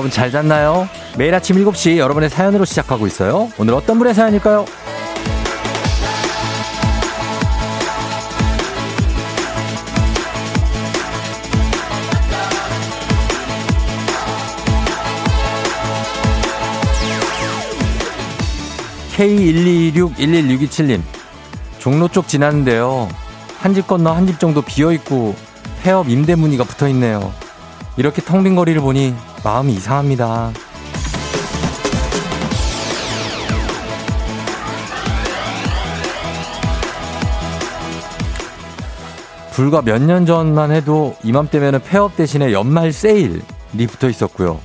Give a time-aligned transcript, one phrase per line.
[0.00, 0.88] 여러분 잘 잤나요?
[1.18, 3.50] 매일 아침 7시 여러분의 사연으로 시작하고 있어요.
[3.58, 4.64] 오늘 어떤 분의 사연일까요?
[19.16, 21.00] K126116227님.
[21.78, 23.08] 종로 쪽 지나는데요.
[23.58, 25.34] 한 집 건너 한 집 정도 비어있고
[25.82, 27.32] 폐업 임대 문의가 붙어 있네요.
[27.96, 30.52] 이렇게 텅 빈 거리를 보니 마음이 이상합니다.
[39.52, 43.42] 불과 몇 년 전만 해도 이맘때면 폐업 대신에 연말 세일이
[43.88, 44.58] 붙어 있었고요.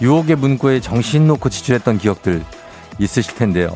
[0.00, 2.42] 유혹의 문구에 정신 놓고 지출했던 기억들
[2.98, 3.68] 있으실 텐데요.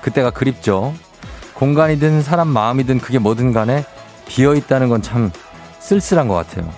[0.00, 0.94] 그때가 그립죠.
[1.54, 3.84] 공간이든 사람 마음이든 그게 뭐든 간에
[4.26, 5.30] 비어 있다는 건 참
[5.80, 6.70] 쓸쓸한 것 같아요.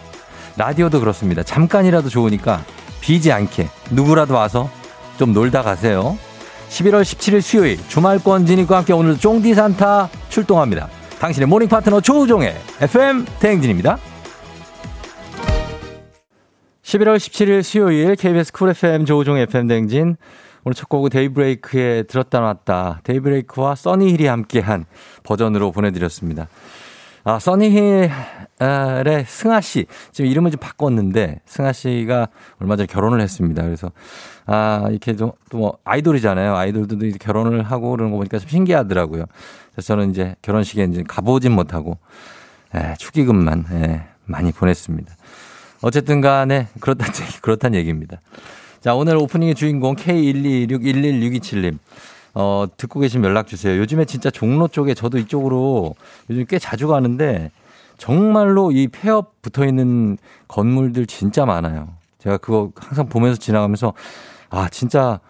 [0.56, 1.42] 라디오도 그렇습니다.
[1.42, 2.62] 잠깐이라도 좋으니까
[3.00, 4.70] 비지 않게 누구라도 와서
[5.18, 6.18] 좀 놀다 가세요.
[6.68, 10.88] 11월 17일 수요일 주말권 진입과 함께 오늘 쫑디 산타 출동합니다.
[11.18, 13.98] 당신의 모닝 파트너 조우종의 FM 대행진입니다.
[16.82, 20.16] 11월 17일 수요일 KBS 쿨 FM 조우종의 FM 대행진
[20.64, 24.86] 오늘 첫 곡은 데이브레이크에 들었다 놨다 데이브레이크와 써니힐이 함께한
[25.22, 26.48] 버전으로 보내드렸습니다.
[27.24, 28.10] 아, 써니힐의
[29.26, 29.86] 승아 씨.
[30.12, 32.28] 지금 이름을 좀 바꿨는데, 승아 씨가
[32.60, 33.62] 얼마 전에 결혼을 했습니다.
[33.62, 33.92] 그래서,
[34.46, 36.56] 아, 이렇게 좀, 또 뭐, 아이돌이잖아요.
[36.56, 39.26] 아이돌들도 이제 결혼을 하고 그러는 거 보니까 좀 신기하더라고요.
[39.72, 41.98] 그래서 저는 이제 결혼식에 이제 가보진 못하고,
[42.74, 45.14] 에, 축의금만, 에, 많이 보냈습니다.
[45.82, 48.20] 어쨌든 간에, 그렇다는, 그렇다는 얘기입니다.
[48.80, 51.78] 자, 오늘 오프닝의 주인공 K126116227님.
[52.34, 53.78] 어, 듣고 계시면 연락 주세요.
[53.78, 55.94] 요즘에 진짜 종로 쪽에 저도 이쪽으로
[56.30, 57.50] 요즘 꽤 자주 가는데
[57.98, 60.16] 정말로 이 폐업 붙어 있는
[60.48, 61.88] 건물들 진짜 많아요.
[62.18, 63.92] 제가 그거 항상 보면서 지나가면서
[64.48, 65.20] 아, 진짜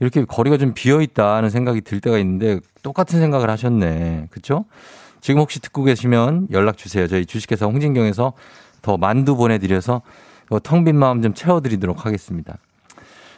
[0.00, 4.28] 이렇게 거리가 좀 비어 있다는 생각이 들 때가 있는데 똑같은 생각을 하셨네.
[4.30, 4.64] 그쵸?
[5.20, 7.06] 지금 혹시 듣고 계시면 연락 주세요.
[7.06, 8.32] 저희 주식회사 홍진경에서
[8.82, 10.02] 더 만두 보내드려서
[10.64, 12.58] 텅 빈 마음 좀 채워드리도록 하겠습니다.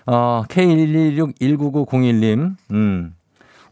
[0.06, 3.14] 어, K116-19901님, 음.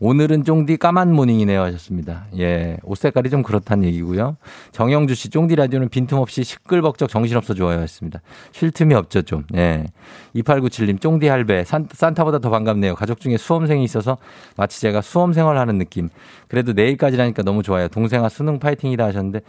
[0.04, 2.26] 오늘은 쫑디 까만 모닝이네요 하셨습니다.
[2.37, 2.76] 예.
[2.82, 4.37] 옷 색깔이 좀 그렇다는 얘기고요.
[4.72, 8.20] 정영주 씨, 쫑디 라디오는 빈틈없이 시끌벅적 정신없어 좋아요 했습니다.
[8.50, 9.44] 쉴 틈이 없죠, 좀.
[9.54, 9.84] 예.
[10.34, 11.62] 2897님, 쫑디 할배.
[11.62, 12.97] 산, 산타보다 더 반갑네요.
[12.97, 14.19] 가족 중에 수험생이 있어서
[14.56, 16.09] 마치 제가 수험생활 하는 느낌.
[16.49, 17.87] 그래도 내일까지라니까 너무 좋아요.
[17.87, 19.43] 동생아 수능 파이팅이다 하셨는데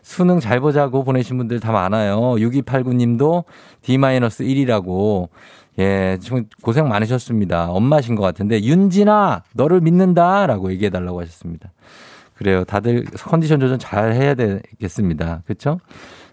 [0.00, 2.18] 수능 잘 보자고 보내신 분들 다 많아요.
[2.36, 3.44] 6289님도
[3.82, 5.28] D-1이라고.
[5.78, 7.70] 예, 좀 고생 많으셨습니다.
[7.70, 10.46] 엄마신 것 같은데, 윤진아, 너를 믿는다!
[10.46, 11.70] 라고 얘기해 달라고 하셨습니다.
[12.34, 12.64] 그래요.
[12.64, 15.42] 다들 컨디션 조절 잘 해야 되겠습니다.
[15.46, 15.80] 그쵸?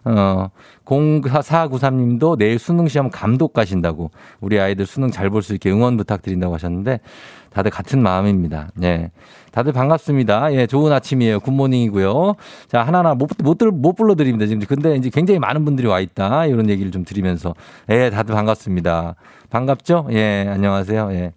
[0.04, 0.50] 어,
[0.86, 6.54] 0493님도 내일 수능 시험 감독 가신다고 우리 아이들 수능 잘 볼 수 있게 응원 부탁드린다고
[6.54, 7.00] 하셨는데
[7.50, 8.70] 다들 같은 마음입니다.
[8.84, 9.10] 예.
[9.56, 10.54] 다들 반갑습니다.
[10.54, 11.40] 예, 좋은 아침이에요.
[11.40, 12.36] 굿모닝이고요.
[12.68, 14.48] 자, 하나하나 못, 못, 못 불러드립니다.
[14.48, 14.68] 지금.
[14.68, 16.46] 근데 이제 굉장히 많은 분들이 와 있다.
[16.46, 17.56] 이런 얘기를 좀 드리면서.
[17.90, 19.16] 예, 다들 반갑습니다.
[19.50, 20.10] 반갑죠?
[20.12, 21.10] 예, 안녕하세요.
[21.14, 21.32] 예.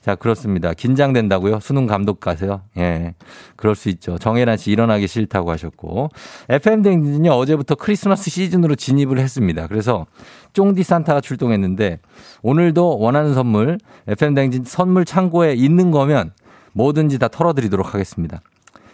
[0.00, 0.72] 자, 그렇습니다.
[0.72, 1.60] 긴장된다고요?
[1.60, 2.62] 수능 감독 가세요?
[2.78, 3.14] 예.
[3.56, 4.16] 그럴 수 있죠.
[4.16, 6.08] 정혜란 씨 일어나기 싫다고 하셨고.
[6.48, 9.66] FM댕진은요, 어제부터 크리스마스 시즌으로 진입을 했습니다.
[9.66, 10.06] 그래서
[10.54, 11.98] 쫑디 산타가 출동했는데,
[12.40, 13.76] 오늘도 원하는 선물,
[14.08, 16.32] FM댕진 선물 창고에 있는 거면
[16.72, 18.40] 뭐든지 다 털어드리도록 하겠습니다.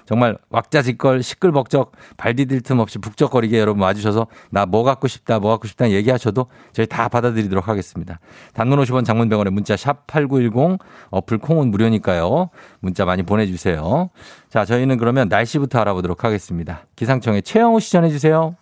[0.06, 5.50] 정말 왁자지껄 시끌벅적 발 디딜 틈 없이 북적거리게 여러분 와주셔서 나 뭐 갖고 싶다 뭐
[5.50, 8.20] 갖고 싶다 얘기하셔도 저희 다 받아들이도록 하겠습니다.
[8.54, 10.78] 단문 50원 장문병원에 문자 샵 8910
[11.10, 12.50] 어플 콩은 무료니까요.
[12.80, 14.10] 문자 많이 보내주세요.
[14.48, 16.86] 자 저희는 그러면 날씨부터 알아보도록 하겠습니다.
[16.94, 18.54] 기상청에 최영우 시 전해주세요.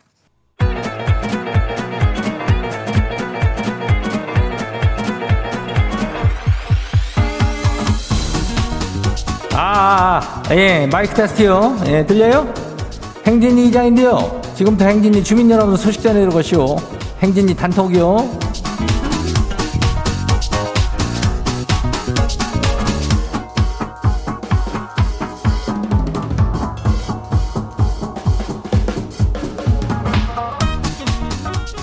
[9.57, 11.77] 아, 예, 마이크 테스트요.
[11.87, 12.53] 예, 들려요?
[13.25, 14.43] 행진이 이장인데요.
[14.57, 16.77] 지금부터 행진이 주민 여러분 소식 전해드릴 것이오.
[17.23, 18.31] 행진이 단톡이요.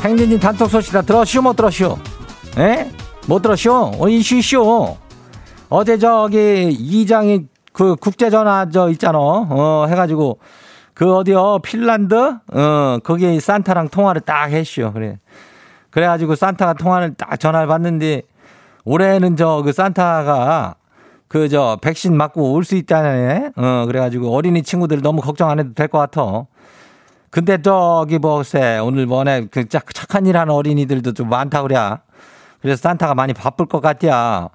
[0.04, 1.98] 행진이 단톡 소식 다 들었시오, 못 들었시오?
[2.58, 2.92] 예?
[3.28, 3.92] 못 들었시오?
[3.98, 4.98] 어, 이슈, 이슈.
[5.70, 9.18] 어제 저기 이장이 그 국제전화 저 있잖아.
[9.20, 10.40] 어, 해가지고
[10.94, 12.16] 그 어디요 핀란드
[12.54, 14.92] 어 거기에 산타랑 통화를 딱 했쇼.
[14.94, 15.18] 그래.
[15.90, 18.24] 그래가지고 산타가 통화를 딱 전화를 받는데
[18.86, 20.76] 올해는 저 그 산타가
[21.28, 23.52] 그 저 백신 맞고 올 수 있다네.
[23.56, 26.46] 어 그래가지고 어린이 친구들 너무 걱정 안 해도 될 것 같아.
[27.30, 31.78] 근데 저기 뭐세 오늘 뭐네 그 착한 일 하는 어린이들도 좀 많다 그래.
[32.62, 34.50] 그래서 산타가 많이 바쁠 것 같야.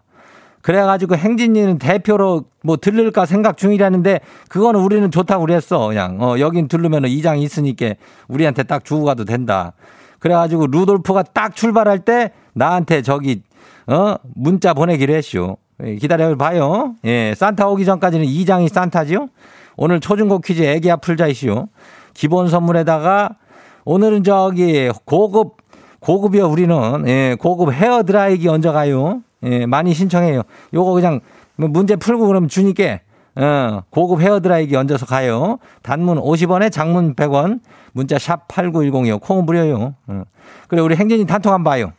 [0.66, 4.18] 그래가지고 행진이는 대표로 뭐 들를까 생각 중이라는데
[4.48, 5.86] 그거는 우리는 좋다고 그랬어.
[5.86, 7.94] 그냥 어 여긴 들르면은 이장이 있으니까
[8.26, 9.74] 우리한테 딱 주고 가도 된다.
[10.18, 13.44] 그래가지고 루돌프가 딱 출발할 때 나한테 저기
[13.86, 15.56] 어 문자 보내기로 했쇼.
[15.84, 16.96] 예, 기다려 봐요.
[17.04, 19.28] 예, 산타 오기 전까지는 이장이 산타지요.
[19.76, 21.68] 오늘 초중고 퀴즈 애기야 풀자 이슈.
[22.12, 23.36] 기본 선물에다가
[23.84, 25.58] 오늘은 저기 고급
[26.00, 29.22] 고급이요 우리는 예, 고급 헤어 드라이기 얹어가요.
[29.44, 30.42] 예, 많이 신청해요.
[30.74, 31.20] 요거 그냥
[31.56, 33.00] 문제 풀고 그러면 주니까
[33.36, 35.58] 어, 고급 헤어 드라이기 얹어서 가요.
[35.82, 37.60] 단문 50원에 장문 100원.
[37.92, 39.20] 문자 샵 8910이요.
[39.20, 39.94] 콩은 무료요.
[40.06, 40.22] 어.
[40.68, 41.92] 그래 우리 행진이 단톡 한번 봐요.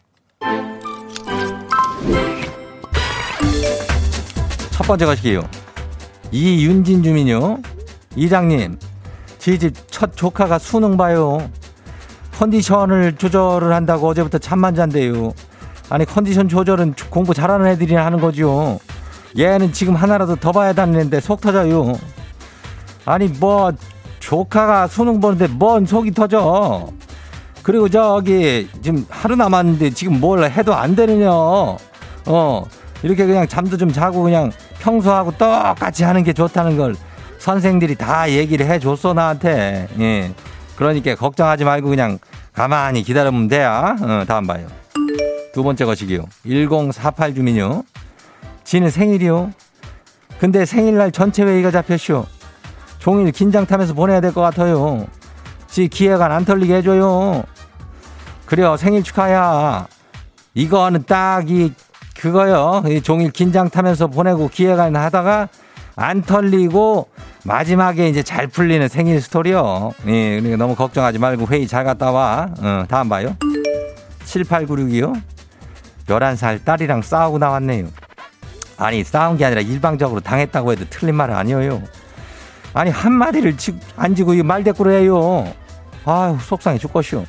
[4.72, 5.42] 첫 번째 가시게요.
[6.32, 7.60] 이윤진 주민요.
[8.16, 8.78] 이장님,
[9.40, 11.50] 저희 집 첫 조카가 수능 봐요.
[12.34, 15.34] 컨디션을 조절을 한다고 어제부터 잠만 잔대요.
[15.90, 18.80] 아니 컨디션 조절은 공부 잘하는 애들이나 하는 거죠.
[19.38, 21.94] 얘는 지금 하나라도 더 봐야 다니는데 속 터져요.
[23.06, 23.72] 아니 뭐
[24.20, 26.90] 조카가 수능 보는데 뭔 속이 터져.
[27.64, 31.30] 그리고 저기 지금 하루 남았는데 지금 뭘 해도 안 되느냐.
[31.32, 32.64] 어
[33.04, 36.96] 이렇게 그냥 잠도 좀 자고 그냥 평소하고 똑같이 하는 게 좋다는 걸
[37.40, 39.88] 선생들이 다 얘기를 해줬어 나한테.
[40.00, 40.34] 예.
[40.76, 42.20] 그러니까 걱정하지 말고 그냥
[42.54, 43.96] 가만히 기다리면 돼요.
[44.02, 44.68] 어, 다음 봐요.
[45.58, 46.24] 두 번째 것이기요.
[46.46, 47.82] 1048 주민요.
[48.64, 49.52] 지는 생일이요.
[50.40, 52.28] 근데 생일날 전체 회의가 잡혔쇼.
[53.00, 55.08] 종일 긴장 타면서 보내야 될 것 같아요.
[55.68, 57.42] 지 기회가 안 털리게 해줘요.
[58.46, 58.78] 그래요.
[58.78, 59.88] 생일 축하야.
[60.54, 61.74] 이거는 딱 이
[62.20, 62.84] 그거요.
[62.88, 65.50] 이 종일 긴장 타면서 보내고 기회가 하다가
[65.96, 67.08] 안 털리고
[67.46, 69.94] 마지막에 이제 잘 풀리는 생일 스토리요.
[70.06, 72.48] 예, 그러니까 너무 걱정하지 말고 회의 잘 갔다 와.
[72.60, 73.36] 어, 다음 봐요.
[74.26, 75.20] 7896이요.
[76.08, 77.88] 11살 딸이랑 싸우고 나왔네요.
[78.78, 81.82] 아니, 싸운 게 아니라 일방적으로 당했다고 해도 틀린 말은 아니에요.
[82.74, 83.56] 아니, 한마디를
[83.96, 85.52] 안 지고 말대꾸를 해요.
[86.06, 87.26] 아유, 속상해 죽겠쇼.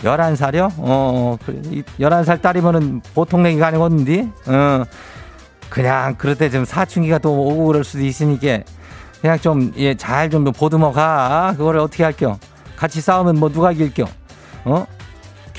[0.00, 0.72] 11살이요?
[0.78, 1.36] 어,
[2.00, 4.28] 11살 딸이면은 보통 내기가 아니거든요.
[4.46, 4.84] 어,
[5.68, 8.60] 그냥 그럴 때 좀 사춘기가 또 오고 그럴 수도 있으니까
[9.20, 11.54] 그냥 좀, 예, 잘 좀 보듬어 가.
[11.56, 12.38] 그거를 어떻게 할겨?
[12.76, 14.06] 같이 싸우면 뭐 누가 이길겨?
[14.64, 14.86] 어?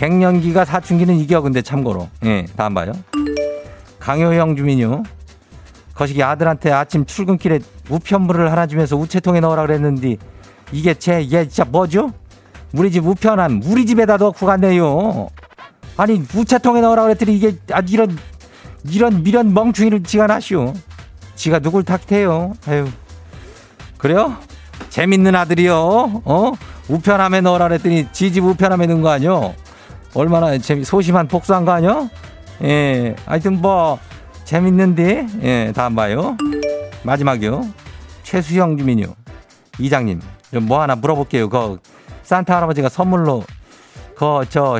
[0.01, 2.09] 갱년기가 사춘기는 이겨, 근데 참고로.
[2.25, 2.92] 예, 다음 봐요.
[4.00, 5.03] 강효영 주민요.
[5.94, 10.18] 거시기 아들한테 아침 출근길에 우편물을 하나 주면서 우체통에 넣으라 그랬는데
[10.71, 12.12] 이게 제, 이게 진짜 뭐죠?
[12.74, 15.30] 우리 집 우편함, 우리 집에다 넣고 갔네요.
[15.98, 18.18] 아니, 우체통에 넣으라 그랬더니 이게, 아, 이런,
[18.89, 20.74] 이런 미련 멍충이를 지가 나시오.
[21.36, 22.54] 지가 누굴 탓해요?
[22.65, 22.88] 아유.
[24.00, 24.36] 그래요?
[24.89, 25.75] 재밌는 아들이요.
[26.25, 26.54] 어?
[26.88, 29.54] 우편함에 넣으라 그랬더니 지집 우편함에 넣은 거 아니요?
[30.13, 32.10] 얼마나 재미, 소심한 복수한 거 아니요?
[32.63, 33.16] 예.
[33.25, 34.00] 하여튼 뭐,
[34.44, 36.38] 재밌는데, 예, 다음 봐요.
[37.04, 37.68] 마지막이요.
[38.24, 39.16] 최수형 주민요.
[39.80, 40.21] 이장님,
[40.54, 41.50] 좀뭐 하나 물어볼게요.
[41.50, 41.80] 그,
[42.24, 43.44] 산타 할아버지가 선물로,
[44.16, 44.80] 그, 저,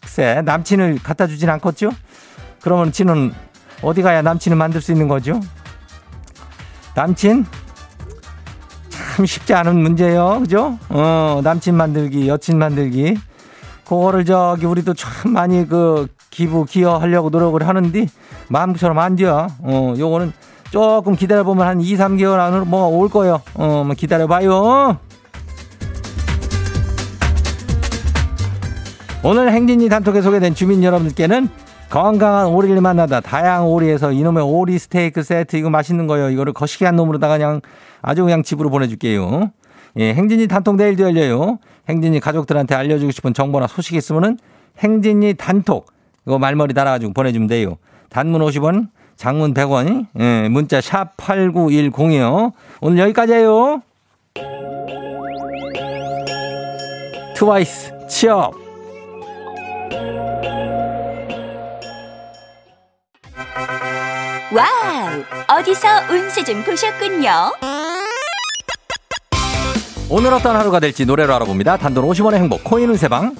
[0.00, 1.90] 글쎄, 남친을 갖다 주진 않겠죠?
[2.60, 3.32] 그러면 지는
[3.82, 5.40] 어디 가야 남친을 만들 수 있는 거죠?
[6.94, 7.44] 남친?
[8.88, 10.40] 참 쉽지 않은 문제예요.
[10.40, 10.78] 그죠?
[10.88, 13.16] 어, 남친 만들기, 여친 만들기.
[13.88, 18.06] 그거를 저기 우리도 참 많이 그 기부 기여하려고 노력을 하는데
[18.48, 19.48] 마음처럼 안 돼요.
[19.60, 20.32] 어, 요거는
[20.70, 23.40] 조금 기다려 보면 한 2, 3개월 안으로 뭐 올 거예요.
[23.54, 24.98] 어, 뭐 기다려 봐요.
[29.24, 31.48] 오늘 행진이 단톡에 소개된 주민 여러분들께는
[31.90, 36.30] 건강한 오리를 만나다 다양한 오리에서 이놈의 오리 스테이크 세트 이거 맛있는 거예요.
[36.30, 37.60] 이거를 거시기 한 놈으로다가 그냥
[38.02, 39.50] 아주 그냥 집으로 보내줄게요.
[39.96, 41.58] 예, 행진이 단톡 내일도 열려요.
[41.88, 44.38] 행진이 가족들한테 알려주고 싶은 정보나 소식 있으면은
[44.78, 45.86] 행진이 단톡
[46.26, 47.78] 이거 말머리 달아가지고 보내주면 돼요.
[48.10, 52.52] 단문 50원, 장문 100원, 예, 문자 샵 8910이요.
[52.80, 53.82] 오늘 여기까지예요.
[57.34, 58.54] 트와이스 취업.
[64.50, 65.58] 와우!
[65.58, 67.52] 어디서 운세 좀 보셨군요.
[70.10, 71.76] 오늘 어떤 하루가 될지 노래로 알아봅니다.
[71.76, 73.34] 단돈 50원의 행복 코인 운세방.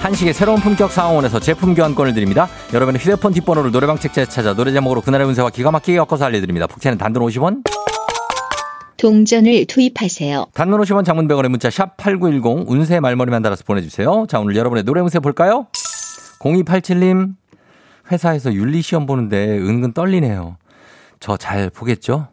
[0.00, 2.48] 한식의 새로운 품격 상황원에서 제품 교환권을 드립니다.
[2.72, 6.66] 여러분의 휴대폰 뒷번호를 노래방 책자에 찾아 노래 제목으로 그날의 운세와 기가 막히게 엮어서 알려드립니다.
[6.66, 7.62] 복채는 단돈 50원.
[8.96, 10.46] 동전을 투입하세요.
[10.54, 14.26] 단문 50원 장문 100원의 문자 샵 8910 운세 말머리만 달아서 보내주세요.
[14.28, 15.66] 자 오늘 여러분의 노래 운세 볼까요?
[16.40, 17.34] 0287님
[18.10, 20.56] 회사에서 윤리시험 보는데 은근 떨리네요.
[21.20, 22.28] 저 잘 보겠죠?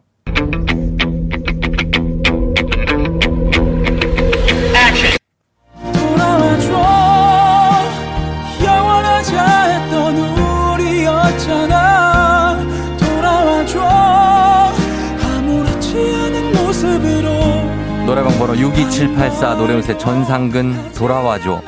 [18.06, 21.60] 노래방 번호 62784 노래운세 전상근 돌아와줘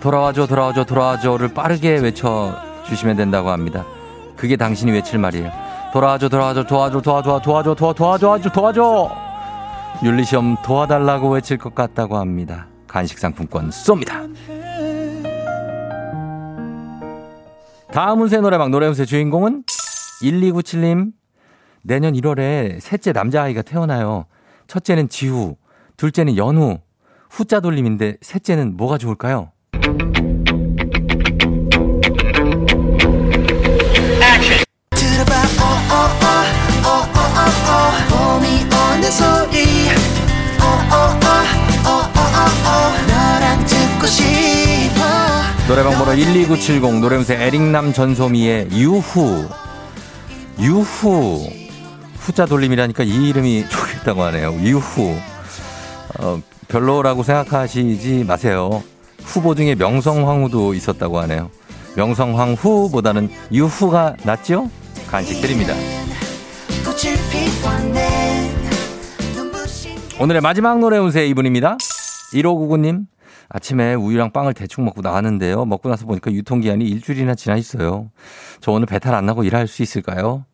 [0.00, 3.84] 돌아와줘 돌아와줘 돌아와줘를 빠르게 외쳐주시면 된다고 합니다.
[4.36, 5.50] 그게 당신이 외칠 말이에요.
[5.92, 9.10] 돌아와줘 돌아와줘 도와줘 도와줘 도와줘 도와줘 도와줘 도와줘
[10.02, 12.66] 윤리시험 도와달라고 외칠 것 같다고 합니다.
[12.86, 14.28] 간식 상품권 쏩니다.
[17.92, 19.64] 다음 운세 노래방 노래 운세 주인공은
[20.22, 21.12] 1297님
[21.82, 24.26] 내년 1월에 셋째 남자아이가 태어나요.
[24.66, 25.56] 첫째는 지후,
[25.96, 26.78] 둘째는 연우,
[27.28, 29.50] 후자 돌림인데 셋째는 뭐가 좋을까요?
[45.66, 49.48] 노래방 번호 12970 노래음새 에릭남 전소미의 유후
[50.60, 51.48] 유후
[52.18, 54.54] 후자 돌림이라니까 이 이름이 좋겠다고 하네요.
[54.62, 55.16] 유후.
[56.18, 58.82] 어, 별로라고 생각하시지 마세요.
[59.24, 61.50] 후보 중에 명성황후도 있었다고 하네요.
[61.96, 64.70] 명성황후보다는 유후가 낫죠?
[65.10, 65.74] 간식 드립니다.
[70.20, 71.78] 오늘의 마지막 노래 운세 이분입니다.
[72.34, 73.06] 1599님.
[73.48, 75.64] 아침에 우유랑 빵을 대충 먹고 나왔는데요.
[75.64, 78.10] 먹고 나서 보니까 유통기한이 일주일이나 지나 있어요.
[78.60, 80.44] 저 오늘 배탈 안 나고 일할 수 있을까요?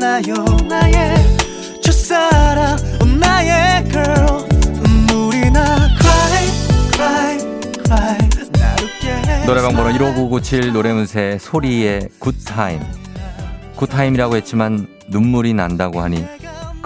[0.00, 0.18] 나
[9.50, 12.80] 노래방 번호 15997 노래문세 소리의 굿타임.
[13.74, 16.24] 굿타임이라고 했지만 눈물이 난다고 하니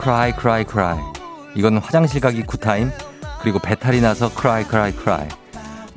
[0.00, 0.99] cry cry cry.
[1.54, 2.90] 이건 화장실 가기 굿타임
[3.42, 5.28] 그리고 배탈이 나서 cry cry cry.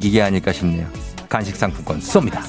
[0.02, 0.86] 이게 아닐까 싶네요.
[1.30, 2.44] 간식 상품권 쏩니다.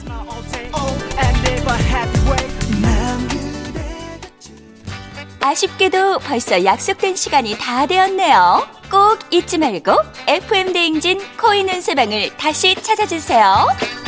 [5.41, 8.67] 아쉽게도 벌써 약속된 시간이 다 되었네요.
[8.91, 9.93] 꼭 잊지 말고
[10.27, 14.08] FM 대행진 코인 은세방을 다시 찾아주세요.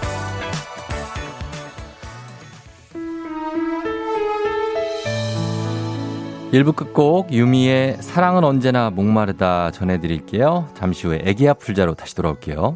[6.53, 10.67] 일부 끝곡 유미의 사랑은 언제나 목마르다 전해드릴게요.
[10.73, 12.75] 잠시 후에 애기야 풀자로 다시 돌아올게요.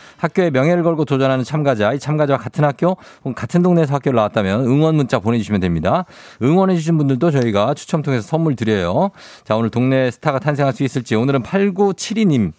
[0.21, 4.95] 학교의 명예를 걸고 도전하는 참가자, 이 참가자와 같은 학교 혹은 같은 동네에서 학교를 나왔다면 응원
[4.95, 6.05] 문자 보내주시면 됩니다.
[6.41, 9.09] 응원해주신 분들도 저희가 추첨 통해서 선물 드려요.
[9.43, 12.53] 자, 오늘 동네 스타가 탄생할 수 있을지 오늘은 8972님.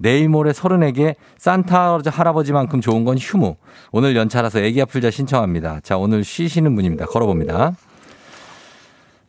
[0.00, 3.56] 내일 모레 서른에게 산타 할아버지만큼 좋은 건 휴무.
[3.90, 5.80] 오늘 연차라서 애기 아플자 신청합니다.
[5.82, 7.06] 자, 오늘 쉬시는 분입니다.
[7.06, 7.74] 걸어봅니다.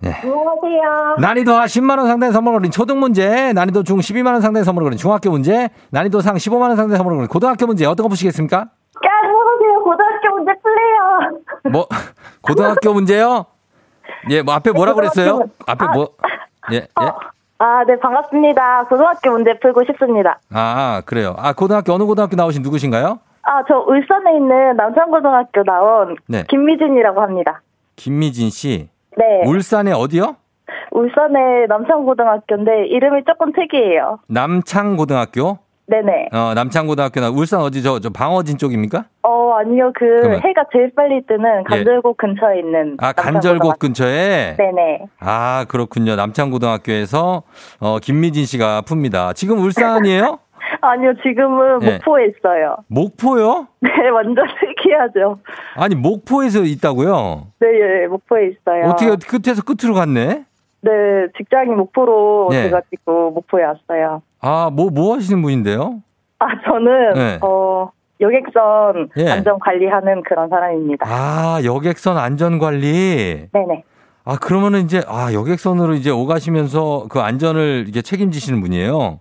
[0.01, 0.13] 네.
[0.23, 1.17] 안녕하세요.
[1.19, 5.29] 난이도 하 10만원 상당의 선물을 걸린 초등 문제, 난이도 중 12만원 상당의 선물을 걸린 중학교
[5.29, 8.57] 문제, 난이도 상 15만원 상당의 선물을 걸린 고등학교 문제, 어떤 거 보시겠습니까?
[8.57, 9.83] 야, 안녕하세요.
[9.83, 11.41] 고등학교 문제 풀래요.
[11.73, 11.87] 뭐,
[12.41, 13.45] 고등학교 문제요?
[14.29, 15.41] 예, 뭐 앞에 뭐라 그랬어요?
[15.67, 16.09] 앞에 뭐,
[16.71, 16.87] 예, 예?
[17.57, 18.85] 아, 네, 반갑습니다.
[18.85, 20.39] 고등학교 문제 풀고 싶습니다.
[20.53, 21.35] 아, 그래요.
[21.37, 23.19] 아, 고등학교, 어느 고등학교 나오신 누구신가요?
[23.41, 26.45] 아, 저 울산에 있는 남산고등학교 나온 네.
[26.47, 27.61] 김미진이라고 합니다.
[27.97, 28.89] 김미진 씨.
[29.19, 29.41] 네.
[29.45, 30.35] 울산에 어디요?
[30.91, 34.19] 울산의 남산고등학교인데 이름이 조금 특이해요.
[34.27, 35.59] 남창고등학교?
[35.87, 36.29] 네네.
[36.33, 39.05] 어, 남창고등학교나 울산 어디 저, 저 방어진 쪽입니까?
[39.23, 39.91] 어, 아니요.
[39.95, 43.11] 그 그러면- 해가 제일 빨리 뜨는 간절곶 근처에 있는 아.
[43.11, 44.55] 간절곶 근처에?
[44.57, 44.99] 네네.
[45.19, 46.15] 아, 그렇군요.
[46.15, 47.41] 남창고등학교에서
[47.79, 49.33] 어, 김미진 씨가 풉니다.
[49.35, 50.37] 지금 울산이에요?
[50.81, 51.93] 아니요, 지금은 네.
[51.93, 52.77] 목포에 있어요.
[52.87, 53.67] 목포요?
[53.81, 55.39] 네, 완전 특이하죠.
[55.75, 57.47] 아니, 목포에서 있다고요?
[57.59, 58.85] 네, 예, 목포에 있어요.
[58.89, 60.45] 어떻게 끝에서 끝으로 갔네?
[60.81, 60.91] 네,
[61.37, 62.63] 직장이 목포로 네.
[62.63, 64.21] 돼가지고 목포에 왔어요.
[64.41, 66.01] 아, 뭐, 뭐 하시는 분인데요?
[66.39, 67.39] 아, 저는, 네.
[67.41, 69.29] 어, 여객선 예.
[69.29, 71.05] 안전 관리하는 그런 사람입니다.
[71.07, 73.47] 아, 여객선 안전 관리.
[73.51, 73.83] 네네.
[74.25, 79.19] 아, 그러면은 이제, 아, 여객선으로 이제 오가시면서 그 안전을 이게 책임지시는 분이에요?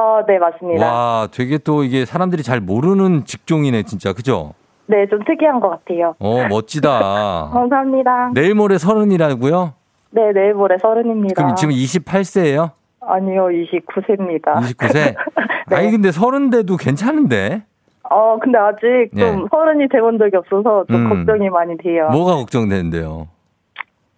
[0.00, 0.86] 어, 네, 맞습니다.
[0.86, 4.14] 와, 되게 또 이게 사람들이 잘 모르는 직종이네, 진짜.
[4.14, 4.54] 그죠?
[4.86, 6.14] 네, 좀 특이한 것 같아요.
[6.18, 7.50] 어, 멋지다.
[7.52, 8.30] 감사합니다.
[8.32, 9.74] 내일 모레 서른이라고요?
[10.12, 11.34] 네, 내일 모레 서른입니다.
[11.34, 12.70] 그럼 지금 28세예요?
[13.02, 14.54] 아니요, 29세입니다.
[14.54, 15.14] 29세?
[15.68, 15.76] 네.
[15.76, 17.62] 아니, 근데 서른대도 괜찮은데?
[18.08, 19.46] 어, 근데 아직 좀 예.
[19.50, 21.08] 서른이 돼본 적이 없어서 좀 음.
[21.26, 22.08] 걱정이 많이 돼요.
[22.10, 23.28] 뭐가 걱정되는데요?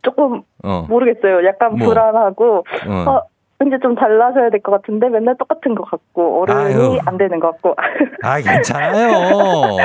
[0.02, 0.86] 조금 어.
[0.88, 1.44] 모르겠어요.
[1.46, 1.88] 약간 뭐?
[1.88, 3.20] 불안하고, 어.
[3.62, 7.00] 어, 이제 좀 달라져야 될 것 같은데 맨날 똑같은 것 같고 어른이.
[7.06, 7.74] 안 되는 것 같고
[8.22, 9.76] 아, 괜찮아요.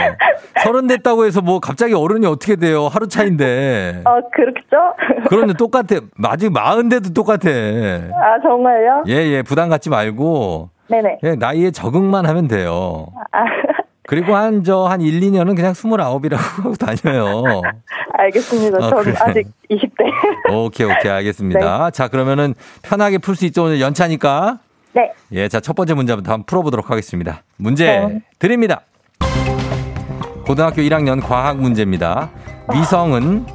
[0.63, 2.87] 서른 됐다고 해서 뭐 갑자기 어른이 어떻게 돼요?
[2.87, 4.01] 하루 차인데.
[4.05, 4.77] 어 그렇겠죠?
[5.29, 5.95] 그런데 똑같아.
[6.25, 7.49] 아직 마흔대도 똑같아.
[7.49, 9.03] 아 정말요?
[9.07, 9.41] 예, 예.
[9.41, 10.69] 부담 갖지 말고.
[10.89, 11.17] 네네.
[11.21, 13.07] 그냥 나이에 적응만 하면 돼요.
[13.31, 13.43] 아,
[14.07, 17.61] 그리고 한, 저, 한 1, 2년은 그냥 29이라고 하고 다녀요.
[18.13, 18.77] 알겠습니다.
[18.77, 19.13] 어, 전 그래.
[19.19, 20.53] 아직 20대.
[20.53, 21.11] 오케이, 오케이.
[21.11, 21.91] 알겠습니다.
[21.91, 23.65] 자, 그러면은 편하게 풀 수 있죠.
[23.65, 24.59] 오늘 연차니까.
[24.93, 25.11] 네.
[25.33, 27.43] 예, 자, 첫 번째 문제부터 한번 풀어보도록 하겠습니다.
[27.57, 28.21] 문제 네.
[28.39, 28.81] 드립니다.
[30.45, 32.29] 고등학교 1학년 과학 문제입니다.
[32.73, 33.45] 위성은,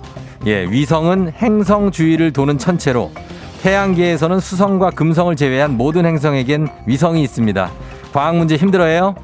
[0.47, 3.11] 예, 위성은 행성 주위를 도는 천체로
[3.63, 7.71] 태양계에서는 수성과 금성을 제외한 모든 행성에겐 위성이 있습니다.
[8.13, 9.15] 과학 문제 힘들어요?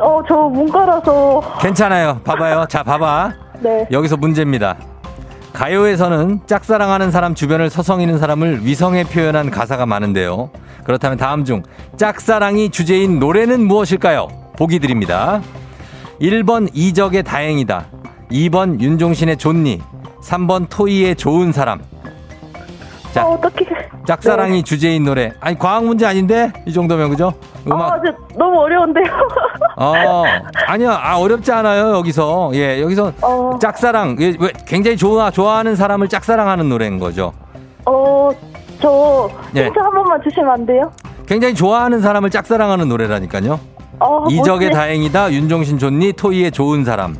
[0.00, 1.42] 어, 저 문과라서.
[1.60, 2.20] 괜찮아요.
[2.24, 2.66] 봐봐요.
[2.68, 3.32] 자, 봐봐.
[3.60, 3.86] 네.
[3.90, 4.76] 여기서 문제입니다.
[5.52, 10.50] 가요에서는 짝사랑하는 사람 주변을 서성이는 사람을 위성에 표현한 가사가 많은데요.
[10.84, 11.62] 그렇다면 다음 중
[11.96, 14.28] 짝사랑이 주제인 노래는 무엇일까요?
[14.56, 15.42] 보기 드립니다.
[16.20, 17.86] 1번 이적의 다행이다.
[18.30, 19.82] 2번 윤종신의 좋니.
[20.22, 21.80] 3번 토이의 좋은 사람.
[23.12, 23.66] 자, 어, 어떻게.
[24.10, 25.32] 짝사랑이 주제인 노래.
[25.38, 26.52] 아니, 과학 문제 아닌데?
[26.66, 27.32] 이 정도면, 그죠?
[27.64, 27.92] 음악.
[27.92, 29.04] 아, 저 너무 어려운데요.
[29.76, 30.24] 어,
[30.66, 32.50] 아니요, 아, 어렵지 않아요, 여기서.
[32.54, 33.56] 예, 여기서 어.
[33.60, 37.32] 짝사랑, 예, 왜, 굉장히 좋아, 좋아하는 사람을 짝사랑하는 노래인 거죠.
[37.86, 38.30] 어,
[38.80, 39.66] 저 예.
[39.66, 40.90] 힌트 한 번만 주시면 안 돼요?
[41.26, 43.60] 굉장히 좋아하는 사람을 짝사랑하는 노래라니까요.
[44.00, 44.72] 어, 이적의?
[44.72, 47.14] 다행이다, 윤종신 좋니, 토이의 좋은 사람.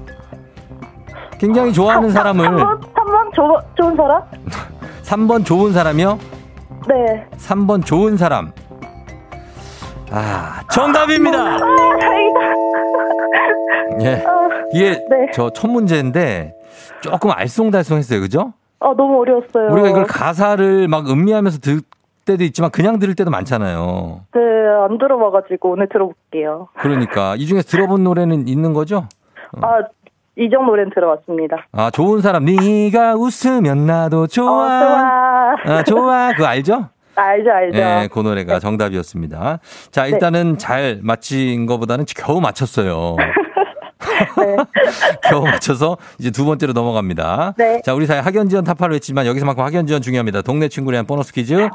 [1.39, 4.23] 굉장히 좋아하는 사람을 3번, 3번 조, 좋은 사람?
[5.05, 6.40] 3번 좋은 사람이요?
[6.89, 7.27] 네.
[7.37, 8.53] 3번 좋은 사람.
[10.13, 11.39] 아, 정답입니다.
[11.39, 11.59] 아,
[12.01, 12.41] 다행이다.
[14.03, 14.25] 예.
[14.27, 15.31] 아, 이게 네.
[15.33, 16.55] 저 첫 문제인데
[17.01, 18.21] 조금 알쏭달쏭했어요.
[18.21, 18.53] 그죠?
[18.81, 19.71] 아, 너무 어려웠어요.
[19.73, 21.81] 우리가 이걸 가사를 막 음미하면서 들
[22.25, 24.21] 때도 있지만 그냥 들을 때도 많잖아요.
[24.35, 24.41] 네,
[24.85, 26.69] 안 들어봐가지고 오늘 들어볼게요.
[26.79, 29.07] 그러니까 이 중에 들어본 노래는 있는 거죠?
[29.61, 29.81] 아,
[30.41, 31.67] 이정 노래는 들어봤습니다.
[31.73, 32.47] 아, 좋은 사람.
[32.47, 34.47] 네가 웃으면 나도 좋아.
[34.49, 35.77] 어, 좋아.
[35.77, 36.33] 아, 좋아.
[36.33, 36.89] 그거 알죠?
[37.15, 37.79] 알죠, 알죠.
[37.79, 39.59] 예, 그 노래가 정답이었습니다.
[39.91, 43.17] 자, 일단은 잘 맞힌 거보다는 겨우 맞췄어요.
[44.39, 44.57] 네.
[45.29, 47.55] 겨우 맞춰서 이제 두 번째로 넘어갑니다.
[47.59, 47.83] 네.
[47.85, 50.41] 자, 우리 사회 학연 지원 타파를 했지만 여기서만큼 학연 지원 중요합니다.
[50.41, 51.69] 동네 친구를 위한 보너스 퀴즈.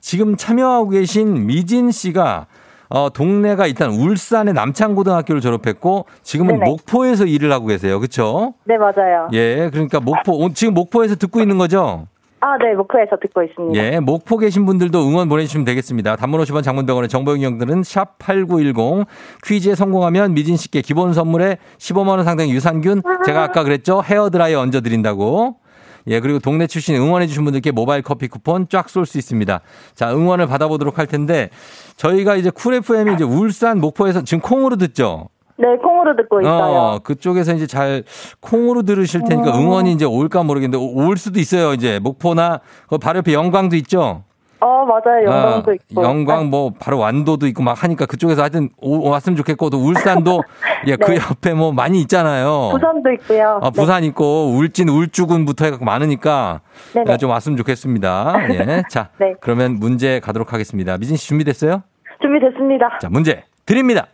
[0.00, 2.46] 지금 참여하고 계신 미진 씨가
[2.94, 6.70] 어, 동네가 일단 울산의 남창고등학교를 졸업했고 지금은 네네.
[6.70, 7.98] 목포에서 일을 하고 계세요.
[7.98, 8.52] 그렇죠?
[8.64, 9.28] 네, 맞아요.
[9.32, 12.06] 예, 그러니까 목포 오- 지금 목포에서 듣고 있는 거죠?
[12.40, 13.78] 아, 네, 목포에서 듣고 있습니다.
[13.82, 16.16] 예, 목포 계신 분들도 응원 보내주시면 되겠습니다.
[16.16, 19.06] 단문 50원 장문병원의 정보용경들은 샵 8910
[19.44, 24.02] 퀴즈에 성공하면 미진 씨께 기본 선물에 15만원 상당 유산균 제가 아까 그랬죠?
[24.04, 25.61] 헤어드라이어 얹어드린다고.
[26.08, 29.60] 예, 그리고 동네 출신 응원해주신 분들께 모바일 커피 쿠폰 쫙 쏠 수 있습니다.
[29.94, 31.50] 자, 응원을 받아보도록 할 텐데
[31.96, 35.28] 저희가 이제 쿨 FM이 이제 울산, 목포에서 지금 콩으로 듣죠?
[35.58, 36.54] 네, 콩으로 듣고 있어요.
[36.74, 38.02] 어, 그쪽에서 이제 잘
[38.40, 41.74] 콩으로 들으실 테니까 응원이 이제 올까 모르겠는데 오- 올 수도 있어요.
[41.74, 44.24] 이제 목포나 그 바로 옆에 영광도 있죠.
[44.64, 45.24] 어, 맞아요.
[45.26, 46.02] 영광도 아, 있고.
[46.04, 50.42] 영광 뭐 바로 완도도 있고 막 하니까 그쪽에서 하여튼 오- 왔으면 좋겠고 또 울산도
[50.86, 51.16] 예, 그 네.
[51.16, 52.68] 옆에 뭐 많이 있잖아요.
[52.72, 53.58] 부산도 있고요.
[53.60, 56.60] 아, 부산 있고 울진 울주군부터 해갖고 많으니까
[56.94, 57.12] 네네.
[57.12, 58.34] 예, 좀 왔으면 좋겠습니다.
[58.50, 58.82] 예.
[58.88, 59.34] 자, 네.
[59.40, 60.96] 그러면 문제 가도록 하겠습니다.
[60.96, 61.72] 미진 씨 준비됐어요?
[61.72, 61.82] 네,
[62.20, 62.98] 준비됐습니다.
[63.00, 64.06] 자, 문제 드립니다.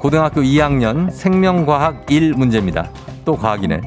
[0.00, 2.90] 고등학교 2학년 생명과학 1 문제입니다.
[3.24, 3.80] 또 과학이네.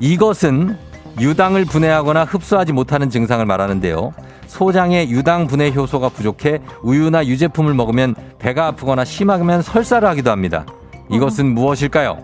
[0.00, 0.76] 이것은
[1.20, 4.12] 유당을 분해하거나 흡수하지 못하는 증상을 말하는데요.
[4.46, 10.66] 소장의 유당 분해 효소가 부족해 우유나 유제품을 먹으면 배가 아프거나 심하면 설사를 하기도 합니다.
[11.10, 12.18] 이것은 무엇일까요?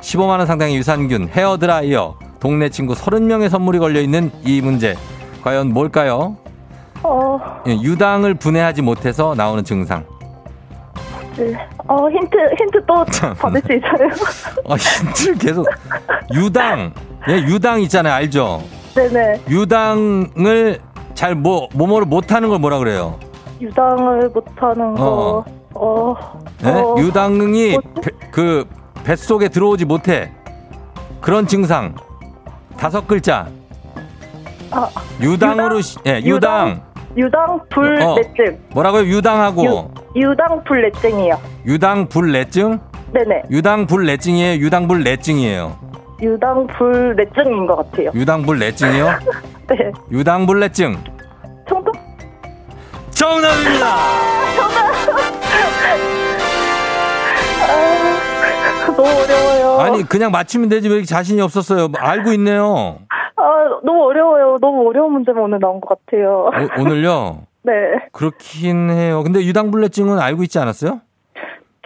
[0.00, 4.96] 15만 원 상당의 유산균, 헤어 드라이어, 동네 친구 30명의 선물이 걸려 있는 이 문제.
[5.42, 6.36] 과연 뭘까요?
[7.02, 10.04] 어, 예, 유당을 분해하지 못해서 나오는 증상.
[11.36, 11.52] 네.
[11.88, 13.04] 어, 힌트, 힌트 또
[13.38, 14.08] 받을 수 있어요?
[14.68, 15.66] 아, 힌트를 계속.
[16.32, 16.92] 유당.
[17.28, 18.12] 예, 유당 있잖아요.
[18.14, 18.62] 알죠?
[18.94, 19.40] 네네.
[19.48, 20.78] 유당을
[21.14, 23.18] 잘 뭐, 뭐뭐를 못하는 걸 뭐라 그래요?
[23.60, 25.44] 유당을 못하는 거.
[25.74, 26.14] 어,
[26.64, 26.68] 예?
[26.68, 27.88] 어, 유당이 뭐지?
[28.02, 28.68] 배- 그
[29.04, 30.30] 뱃속에 들어오지 못해.
[31.20, 31.94] 그런 증상.
[32.76, 33.48] 다섯 글자.
[34.70, 34.88] 아,
[35.20, 35.82] 유당으로, 유당?
[35.82, 36.26] 시- 예, 유당.
[36.70, 36.82] 유당
[37.70, 38.58] 불내증.
[38.72, 39.04] 뭐라고요?
[39.04, 39.90] 유당하고.
[40.16, 41.38] 유, 유당 불내증이요.
[41.66, 42.78] 유당 불내증?
[43.12, 43.42] 네네.
[43.50, 44.60] 유당 불내증이에요?
[44.60, 45.78] 유당 불내증이에요?
[46.22, 48.10] 유당 불내증인 것 같아요.
[48.14, 49.06] 유당 불내증이요?
[49.70, 49.92] 네.
[50.10, 50.96] 유당 불내증.
[51.68, 51.92] 정답?
[53.10, 53.86] 정답입니다!
[57.66, 59.80] 아, 너무 어려워요.
[59.80, 61.88] 아니 그냥 맞히면 되지 왜 이렇게 자신이 없었어요?
[61.88, 62.98] 뭐 알고 있네요.
[63.74, 64.58] 아, 너무 어려워요.
[64.60, 66.50] 너무 어려운 문제만 오늘 나온 것 같아요.
[66.78, 67.38] 오, 오늘요.
[67.62, 67.72] 네.
[68.12, 69.22] 그렇긴 해요.
[69.22, 71.00] 근데 유당불내증은 알고 있지 않았어요?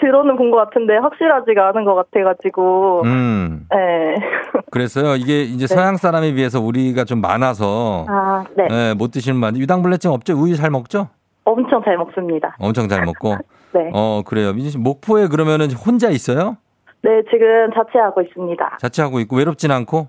[0.00, 3.02] 들어는 본 것 같은데 확실하지가 않은 것 같아가지고.
[3.04, 3.66] 음.
[3.70, 4.14] 네.
[4.70, 5.16] 그랬어요.
[5.16, 8.68] 이게 이제 서양 사람에 비해서 우리가 좀 많아서 아, 네.
[8.70, 10.34] 예, 못 드시는 분 유당불내증 없죠?
[10.34, 11.08] 우유 잘 먹죠?
[11.44, 12.56] 엄청 잘 먹습니다.
[12.60, 13.36] 엄청 잘 먹고.
[13.74, 13.90] 네.
[13.92, 14.52] 어 그래요.
[14.52, 16.56] 민진 씨 목포에 그러면은 혼자 있어요?
[17.02, 18.78] 네, 지금 자취하고 있습니다.
[18.80, 20.08] 자취하고 있고 외롭진 않고?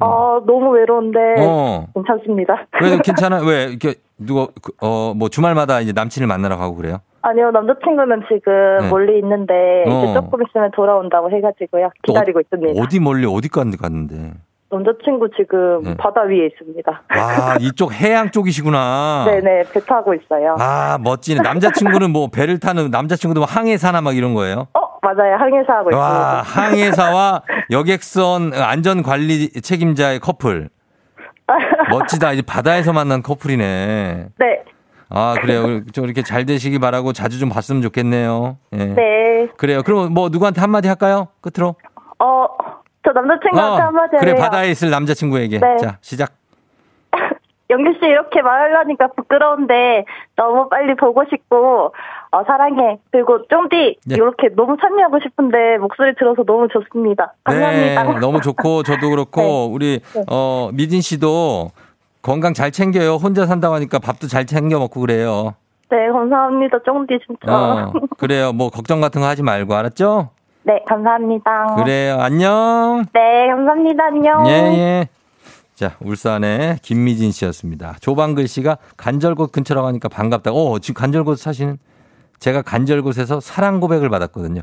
[0.00, 1.86] 어, 너무 외로운데 어.
[1.94, 2.66] 괜찮습니다.
[2.82, 3.40] 왜 괜찮아?
[3.44, 4.46] 왜 이렇게 누가
[4.80, 6.98] 어 뭐 주말마다 이제 남친을 만나러 가고 그래요?
[7.22, 8.88] 아니요, 남자친구는 지금 네.
[8.90, 9.52] 멀리 있는데
[9.88, 10.04] 어.
[10.04, 11.90] 이제 조금 있으면 돌아온다고 해가지고요.
[12.06, 12.80] 또 기다리고 있습니다.
[12.80, 14.32] 어디 멀리 어디 갔는데?
[14.70, 15.96] 남자친구 지금 네.
[15.96, 17.02] 바다 위에 있습니다.
[17.16, 19.24] 와 이쪽 해양 쪽이시구나.
[19.26, 20.56] 네네, 배 타고 있어요.
[20.58, 21.40] 아 멋지네.
[21.40, 24.68] 남자친구는 뭐 배를 타는 남자친구도 뭐 항해사나 막 이런 거예요?
[24.74, 25.36] 어, 맞아요.
[25.36, 26.42] 항해사 하고 와 있습니다.
[26.42, 30.68] 항해사와 여객선 안전관리 책임자의 커플.
[31.90, 32.32] 멋지다.
[32.32, 34.26] 이제 바다에서 만난 커플이네.
[34.38, 34.64] 네,
[35.08, 35.84] 아 그래요.
[35.92, 38.58] 좀 이렇게 잘 되시기 바라고 자주 좀 봤으면 좋겠네요.
[38.74, 38.76] 예.
[38.76, 39.48] 네.
[39.56, 39.82] 그래요.
[39.82, 41.28] 그럼 뭐 누구한테 한마디 할까요?
[41.40, 41.76] 끝으로.
[42.18, 42.46] 어,
[43.04, 44.40] 저 남자친구한테 한마디 어, 그래 해요.
[44.40, 45.58] 바다에 있을 남자친구에게.
[45.60, 45.76] 네.
[45.78, 46.32] 자 시작.
[47.70, 50.04] 영규 씨 이렇게 말하려니까 부끄러운데
[50.36, 51.94] 너무 빨리 보고 싶고
[52.30, 54.14] 어, 사랑해 그리고 쫑디 네.
[54.14, 57.32] 이렇게 너무 참여하고 싶은데 목소리 들어서 너무 좋습니다.
[57.44, 58.02] 감사합니다.
[58.02, 59.68] 네, 너무 좋고 저도 그렇고 네.
[59.72, 60.24] 우리 네.
[60.30, 61.70] 어 미진 씨도
[62.20, 63.14] 건강 잘 챙겨요.
[63.14, 65.54] 혼자 산다고 하니까 밥도 잘 챙겨 먹고 그래요.
[65.90, 66.78] 네 감사합니다.
[66.84, 67.50] 쫑디 진짜.
[67.50, 68.52] 어, 그래요.
[68.52, 70.28] 뭐 걱정 같은 거 하지 말고 알았죠?
[70.64, 71.76] 네 감사합니다.
[71.76, 72.18] 그래요.
[72.20, 73.04] 안녕.
[73.14, 74.04] 네 감사합니다.
[74.04, 74.46] 안녕.
[74.48, 75.08] 예, 예.
[75.74, 77.94] 자, 울산의 김미진 씨였습니다.
[78.00, 80.50] 조방글 씨가 간절곶 근처라고 하니까 반갑다.
[80.52, 81.78] 어, 지금 간절곶 사시는
[82.38, 84.60] 제가 간절곶에서 사랑 고백을 받았거든요.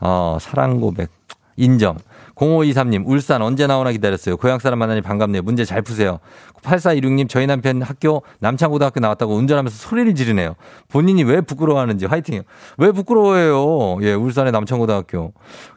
[0.00, 1.10] 어, 사랑 고백.
[1.56, 1.96] 인정.
[2.34, 4.36] 0523님, 울산 언제 나오나 기다렸어요.
[4.36, 5.42] 고향 사람 만나니 반갑네요.
[5.42, 6.18] 문제 잘 푸세요.
[6.64, 10.54] 8416님, 저희 남편 학교 남창고등학교 나왔다고 운전하면서 소리를 지르네요.
[10.88, 12.42] 본인이 왜 부끄러워하는지 화이팅요.
[12.78, 13.98] 왜 부끄러워해요?
[14.02, 15.32] 예, 울산의 남창고등학교.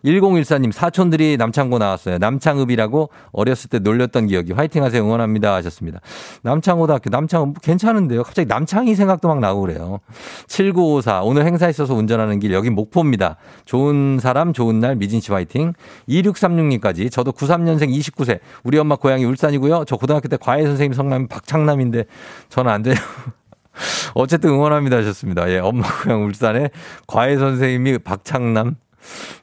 [0.06, 2.18] 1014님, 사촌들이 남창고 나왔어요.
[2.18, 5.04] 남창읍이라고 어렸을 때 놀렸던 기억이 화이팅 하세요.
[5.04, 5.54] 응원합니다.
[5.56, 6.00] 하셨습니다.
[6.42, 8.24] 남창고등학교, 남창읍 괜찮은데요.
[8.24, 10.00] 갑자기 남창이 생각도 막 나고 그래요.
[10.48, 13.36] 7954, 오늘 행사 있어서 운전하는 길, 여기 목포입니다.
[13.66, 15.74] 좋은 사람, 좋은 날, 미진 씨 화이팅.
[16.08, 19.86] 2636님까지, 저도 93년생 29세, 우리 엄마 고향이 울산이고요.
[19.86, 22.06] 저 고등학교 때 과외 선생님 성남이 박창남인데,
[22.50, 22.96] 저는 안 돼요.
[24.14, 25.50] 어쨌든 응원합니다 하셨습니다.
[25.50, 26.70] 예, 엄마 고향 울산에
[27.08, 28.76] 과외 선생님이 박창남.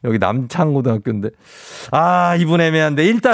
[0.05, 1.31] 여기 남창고등학교인데.
[1.91, 3.05] 아, 이분 애매한데.
[3.05, 3.33] 일단,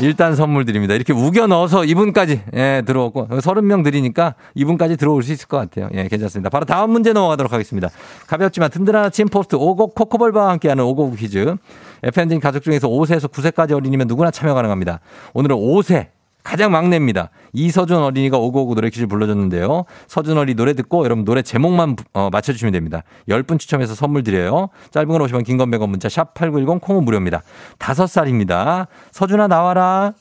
[0.00, 0.94] 일단 선물 드립니다.
[0.94, 3.28] 이렇게 우겨 넣어서 이분까지, 예, 들어오고.
[3.28, 5.88] 30명 드리니까 이분까지 들어올 수 있을 것 같아요.
[5.94, 6.50] 예, 괜찮습니다.
[6.50, 7.88] 바로 다음 문제 넘어가도록 하겠습니다.
[8.28, 11.56] 가볍지만 든든한 아침 포스트 오곡 코코볼바와 함께하는 오곡 퀴즈.
[12.02, 15.00] FN진 가족 중에서 5세에서 9세까지 어린이면 누구나 참여 가능합니다.
[15.34, 16.08] 오늘은 5세.
[16.42, 17.28] 가장 막내입니다.
[17.52, 19.84] 이서준 어린이가 오고오고 노래 퀴즈 불러줬는데요.
[20.06, 23.02] 서준 어린이 노래 듣고 여러분 노래 제목만 어, 맞춰주시면 됩니다.
[23.28, 24.70] 10분 추첨해서 선물 드려요.
[24.90, 27.42] 짧은 건 50원, 긴 건 100원 문자 샵 8910 콩은 무료입니다.
[27.78, 28.86] 5살입니다.
[29.10, 30.14] 서준아 나와라.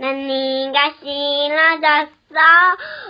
[0.00, 2.17] 난 네가 싫어졌어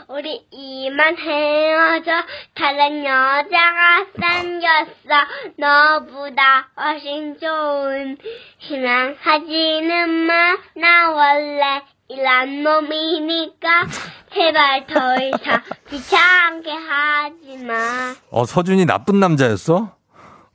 [0.09, 2.11] 우리 이만 헤어져
[2.55, 8.17] 다른 여자가 생겼어 너보다 훨씬 좋은
[8.59, 13.87] 희망 하지는 마 나 원래 이런 놈이니까
[14.33, 15.61] 제발 더 이상
[15.91, 19.95] 귀찮게 하지 마 어, 서준이 나쁜 남자였어?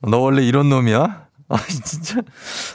[0.02, 1.23] 너 원래 이런 놈이야?
[1.48, 2.20] 아, 진짜.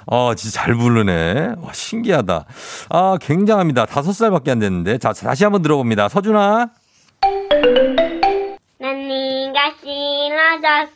[0.08, 1.56] 아, 진짜 잘 부르네.
[1.60, 2.46] 와, 신기하다.
[2.90, 3.86] 아, 굉장합니다.
[3.86, 4.98] 다섯 살밖에 안 됐는데.
[5.00, 6.08] 자, 다시 한번 들어봅니다.
[6.10, 6.70] 서준아.
[8.82, 10.88] 난 네가 싫어졌어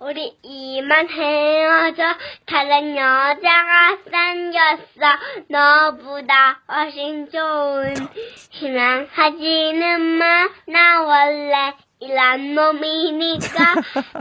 [0.00, 2.02] 우리 이만 헤어져
[2.46, 7.94] 다른 여자가 생겼어 너보다 훨씬 좋은
[8.50, 13.74] 희망하지는 마 나 원래 이런 놈이니까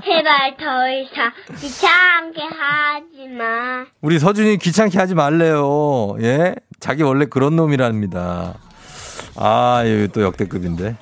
[0.03, 6.17] 제발 더 이상 귀찮게 하지 마 우리 서준이 귀찮게 하지 말래요.
[6.21, 6.55] 예?
[6.79, 8.55] 자기 원래 그런 놈이랍니다.
[9.37, 10.97] 아, 이거 또 역대급인데.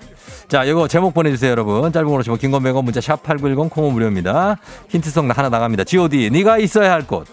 [0.47, 1.91] 자, 이거 제목 보내주세요, 여러분.
[1.91, 4.57] 짧은 걸로 치면 긴건 100원 문자 샵 8910 콩은 무료입니다.
[4.89, 5.83] 힌트송 하나 나갑니다.
[5.83, 6.29] G.O.D.
[6.29, 7.27] 네가 있어야 할 곳.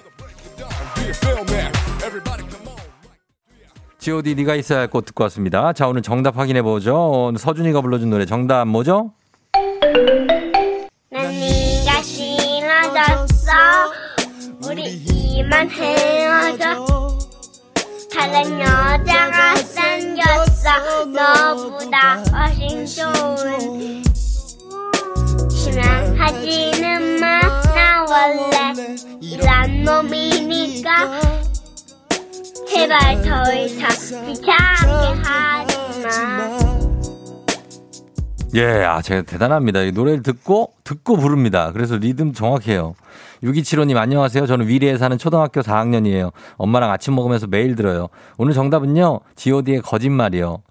[3.99, 4.35] G.O.D.
[4.35, 5.73] 네가 있어야 할 곳 듣고 왔습니다.
[5.73, 7.33] 자, 오늘 정답 확인해 보죠.
[7.39, 9.13] 서준이가 불러준 노래 정답 뭐죠?
[11.11, 13.53] 난 네가 싫어졌어.
[14.67, 16.87] 우리 이만 헤어져.
[18.11, 21.05] 다른 여자가 생겼어.
[21.05, 24.03] 너보다 훨씬 좋은
[25.53, 28.73] 희망하지는 마나 원래
[29.21, 31.21] 이런 놈이니까.
[32.71, 33.91] 제발 더 이상
[34.27, 36.74] 귀찮게 하지마
[38.55, 39.81] 예, 아, 제가 대단합니다.
[39.81, 41.73] 이 노래를 듣고, 듣고 부릅니다.
[41.73, 42.95] 그래서 리듬 정확해요.
[43.43, 44.47] 6275님, 안녕하세요.
[44.47, 46.31] 저는 위리에 사는 초등학교 4학년이에요.
[46.57, 48.09] 엄마랑 아침 먹으면서 매일 들어요.
[48.39, 50.63] 오늘 정답은요, GOD의 거짓말이요.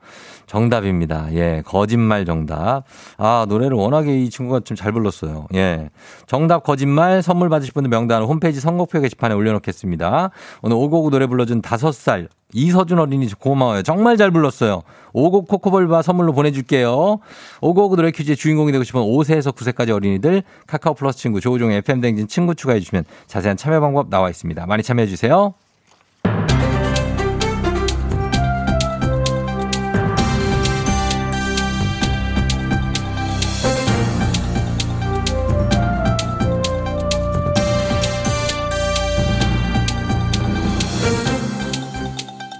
[0.45, 1.27] 정답입니다.
[1.33, 2.83] 예, 거짓말 정답.
[3.17, 5.47] 아, 노래를 워낙에 이 친구가 좀 잘 불렀어요.
[5.55, 5.89] 예.
[6.25, 10.31] 정답 거짓말 선물 받으실 분들 명단을 홈페이지 선곡표 게시판에 올려놓겠습니다.
[10.61, 13.81] 오늘 오곡 노래 불러준 5살 이서준 어린이 고마워요.
[13.83, 14.83] 정말 잘 불렀어요.
[15.13, 17.19] 오곡 코코볼바 선물로 보내줄게요.
[17.61, 22.27] 오곡 노래 퀴즈의 주인공이 되고 싶은 5세에서 9세까지 어린이들 카카오 플러스 친구 조우종의 FM 댕진
[22.27, 24.65] 친구 추가해 주시면 자세한 참여 방법 나와 있습니다.
[24.65, 25.53] 많이 참여해 주세요.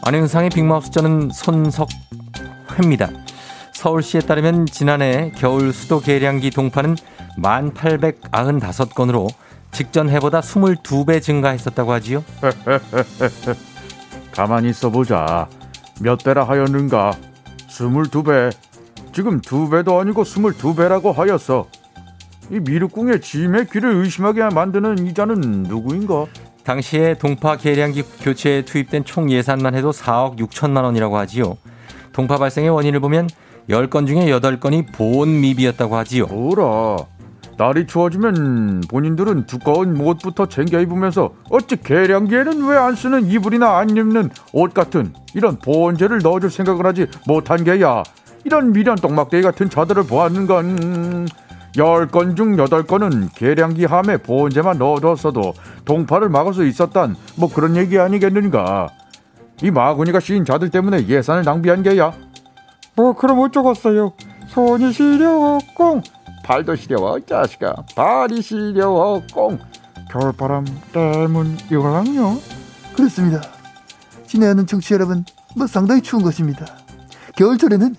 [0.05, 1.87] 안영상의 빅마우스 저는 손석
[2.73, 3.09] 회입니다.
[3.73, 6.95] 서울시에 따르면 지난해 겨울 수도 계량기 동파는
[7.37, 9.27] 1,895건으로
[9.71, 12.23] 직전 해보다 22배 증가했었다고 하지요.
[14.31, 15.47] 가만히 있어보자.
[15.99, 17.13] 몇 배라 하였는가?
[17.69, 18.49] 스물두 배.
[19.13, 21.67] 지금 두 배도 아니고 스물두 배라고 하였어.
[22.51, 26.25] 이 미륵궁의 짐의 귀를 의심하게 만드는 이자는 누구인가?
[26.63, 31.57] 당시에 동파 계량기 교체에 투입된 총 예산만 해도 4억 6천만 원이라고 하지요.
[32.13, 33.29] 동파 발생의 원인을 보면
[33.69, 36.27] 10건 중에 8건이 보온 미비였다고 하지요.
[36.27, 36.97] 뭐라?
[37.57, 44.29] 날이 추워지면 본인들은 두꺼운 옷부터 챙겨 입으면서 어찌 계량기에는 왜 안 쓰는 이불이나 안 입는
[44.53, 48.03] 옷 같은 이런 보온재를 넣어줄 생각을 하지 못한 게야.
[48.43, 51.27] 이런 미련 똥막대기 같은 자들을 보았는건
[51.75, 55.53] 10건 중 8건은 계량기 함에 보온재만 넣어뒀어도
[55.85, 58.89] 동파를 막을 수 있었단 뭐 그런 얘기 아니겠는가.
[59.63, 62.11] 이 마구니가 씌인 자들 때문에 예산을 낭비한 게야.
[62.95, 64.11] 뭐 그럼 어쩌겠어요.
[64.49, 66.01] 손이 시려워 꽁
[66.43, 69.57] 발도 시려워 이 자식아 발이 시려워 꽁
[70.11, 72.37] 겨울바람 때문이거랑요.
[72.93, 73.41] 그렇습니다.
[74.27, 75.23] 진해하는 청취 여러분,
[75.55, 76.65] 뭐 상당히 추운 것입니다.
[77.37, 77.95] 겨울철에는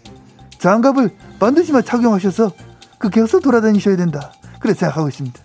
[0.59, 2.53] 장갑을 반드시만 착용하셔서
[2.99, 4.33] 그 곁을 돌아다니셔야 된다.
[4.61, 5.41] 그래 생각하고 있습니다.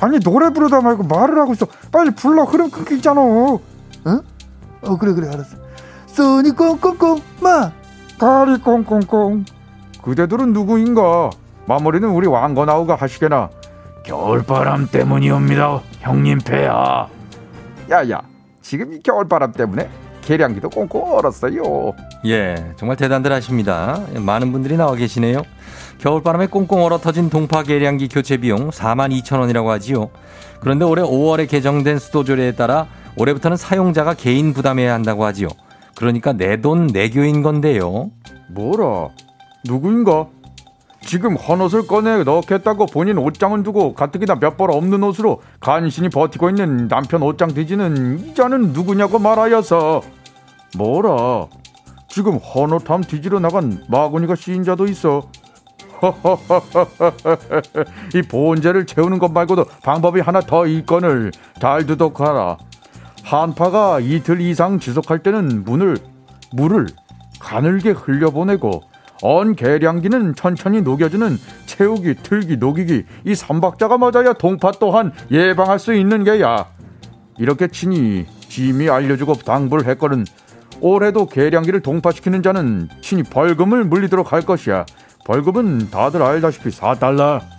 [0.00, 3.20] 아니 노래 부르다 말고 말을 하고 있어 빨리 불러 흐름 끊기잖아
[4.86, 4.92] 어?
[4.92, 5.56] 어 그래 그래 알았어.
[6.06, 7.72] 써니 꽁꽁꽁 마
[8.18, 9.44] 가리 꽁꽁꽁
[10.02, 11.30] 그대들은 누구인가
[11.66, 13.50] 마무리는 우리 왕건아우가 하시게나
[14.04, 17.08] 겨울바람 때문이옵니다 형님 폐야
[17.90, 18.20] 야야
[18.62, 19.88] 지금 이 겨울바람 때문에
[20.22, 21.92] 계량기도 꽁꽁 얼었어요
[22.26, 24.00] 예, 정말 대단들 하십니다.
[24.14, 25.42] 많은 분들이 나와 계시네요.
[25.98, 30.08] 겨울바람에 꽁꽁 얼어 터진 동파 계량기 교체 비용 4만 2천 원이라고 하지요.
[30.60, 35.48] 그런데 올해 5월에 개정된 수도조례에 따라 올해부터는 사용자가 개인 부담해야 한다고 하지요.
[35.96, 38.10] 그러니까 내 돈 내교인 건데요.
[38.48, 39.08] 뭐라?
[39.64, 40.26] 누구인가?
[41.06, 46.88] 지금 헌옷을 꺼내 넣겠다고 본인 옷장은 두고 가뜩이나 몇 벌 없는 옷으로 간신히 버티고 있는
[46.88, 50.00] 남편 옷장 뒤지는 이자는 누구냐고 말하여서.
[50.76, 51.46] 뭐라?
[52.08, 55.28] 지금 헌옷함 뒤지러 나간 마구니가 시인자도 있어.
[58.14, 62.56] 이 보온재를 채우는 것 말고도 방법이 하나 더 있건을 잘 두둑하라
[63.24, 65.96] 한파가 이틀 이상 지속할 때는 문을
[66.52, 66.86] 물을
[67.40, 68.82] 가늘게 흘려보내고
[69.22, 76.24] 언 계량기는 천천히 녹여주는 채우기, 틀기, 녹이기 이 삼박자가 맞아야 동파 또한 예방할 수 있는
[76.24, 76.66] 게야.
[77.38, 80.24] 이렇게 친히 짐이 알려주고 당부를 했거든.
[80.80, 84.84] 올해도 계량기를 동파시키는 자는 친히 벌금을 물리도록 할 것이야.
[85.24, 87.53] 벌금은 다들 알다시피 4달러.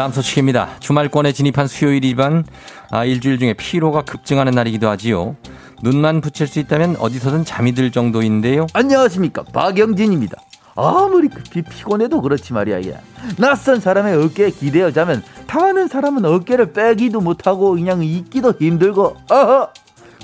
[0.00, 0.80] 다음 소식입니다.
[0.80, 2.46] 주말권에 진입한 수요일이지만
[2.90, 5.36] 아, 일주일 중에 피로가 급증하는 날이기도 하지요.
[5.82, 8.66] 눈만 붙일 수 있다면 어디서든 잠이 들 정도인데요.
[8.72, 10.38] 안녕하십니까 박영진입니다.
[10.74, 12.96] 아무리 급히 피곤해도 그렇지 말이야 이게
[13.36, 19.68] 낯선 사람의 어깨에 기대어 자면 당하는 사람은 어깨를 빼기도 못하고 그냥 있기도 힘들고 어허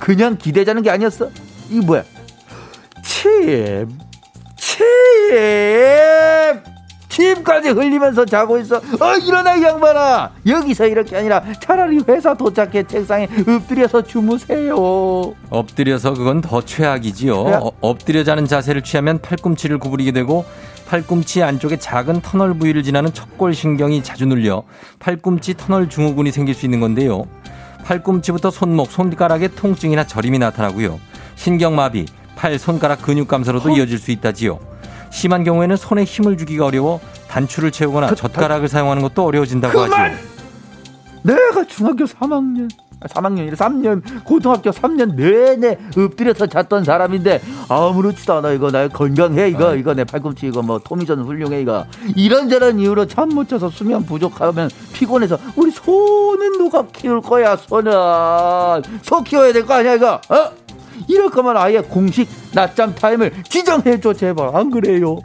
[0.01, 1.29] 그냥 기대자는 게 아니었어
[1.69, 2.05] 이거 뭐야
[3.03, 3.91] 침
[4.57, 4.87] 침!
[7.17, 8.77] 침까지 흘리면서 자고 있어.
[8.77, 10.33] 어, 일어나, 이 양반아!
[10.47, 14.77] 여기서 이렇게 아니라 차라리 회사 도착해 책상에 엎드려서 주무세요.
[15.49, 17.47] 엎드려서 그건 더 최악이지요.
[17.51, 17.61] 야.
[17.63, 20.45] 어, 엎드려 자는 자세를 취하면 팔꿈치를 구부리게 되고
[20.87, 24.65] 팔꿈치 안쪽에 작은 터널 부위를 지나는 척골 신경이 자주 눌려
[24.99, 27.25] 팔꿈치 터널 증후군이 생길 수 있는 건데요.
[27.85, 31.01] 팔꿈치부터 손목, 손가락에 통증이나 저림이 나타나고요.
[31.37, 34.76] 신경마비, 팔, 손가락 근육 감소로도 이어질 수 있다지요.
[35.17, 40.13] 심한 경우에는 손에 힘을 주기가 어려워 단추를 채우거나 젓가락을 사용하는 것도 어려워진다고 그만!
[40.13, 40.19] 하지요.
[41.23, 48.53] 내가 중학교 3학년, 3학년이라 3년, 고등학교 3년 내내 엎드려서 잤던 사람인데 아무렇지도 않아.
[48.53, 49.49] 이거 나 건강해.
[49.49, 51.63] 이거 이거 내 팔꿈치 이거 뭐 토미전 훌륭해.
[51.63, 51.87] 이거.
[52.15, 57.91] 이런저런 이유로 잠 못 자서 수면 부족하면 피곤해서 우리 소는 누가 키울 거야 소는
[59.03, 60.21] 소 키워야 될 거 아니야 이거?
[60.29, 60.66] 어?
[61.09, 65.21] 이럴 거면 아예 공식 낮잠 타임을 지정해줘 제발 안 그래요?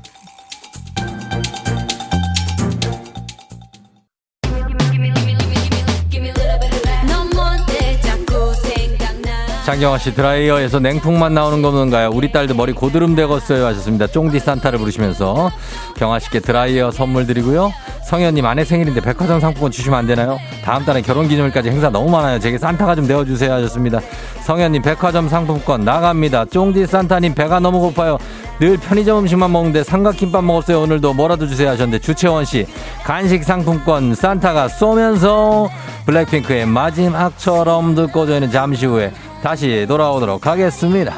[9.66, 12.10] 장경화 씨 드라이어에서 냉풍만 나오는 건가요?
[12.12, 14.08] 우리 딸도 머리 고드름 되겠어요 하셨습니다.
[14.08, 15.50] 쫑디 산타를 부르시면서
[15.96, 17.72] 경화 씨께 드라이어 선물 드리고요.
[18.06, 20.40] 성현님 아내 생일인데 백화점 상품권 주시면 안 되나요?
[20.66, 22.40] 다음 달에 결혼 기념일까지 행사 너무 많아요.
[22.40, 24.02] 제게 산타가 좀 되어주세요 하셨습니다.
[24.42, 26.46] 성현님 백화점 상품권 나갑니다.
[26.46, 28.18] 쫑디 산타님 배가 너무 고파요.
[28.60, 30.82] 늘 편의점 음식만 먹는데 삼각김밥 먹었어요.
[30.82, 32.66] 오늘도 뭐라도 주세요 하셨는데 주채원 씨
[33.04, 35.70] 간식 상품권 산타가 쏘면서
[36.06, 39.12] 블랙핑크의 마지막처럼 듣고 저희는 잠시 후에
[39.42, 41.14] 다시 돌아오도록 하겠습니다.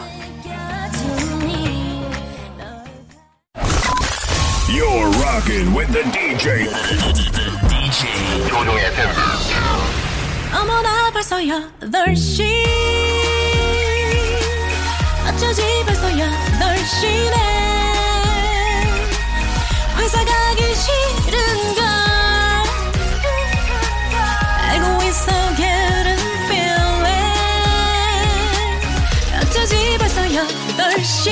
[4.69, 6.67] You're rocking with the DJ.
[7.69, 9.32] DJ
[11.23, 12.43] 벌써 8시
[15.25, 17.35] 어쩌지 벌써 8시네
[19.99, 21.85] 회사 가기 싫은걸
[24.67, 27.07] 알고 있어 getting feeling
[29.43, 31.31] 어쩌지 벌써 8시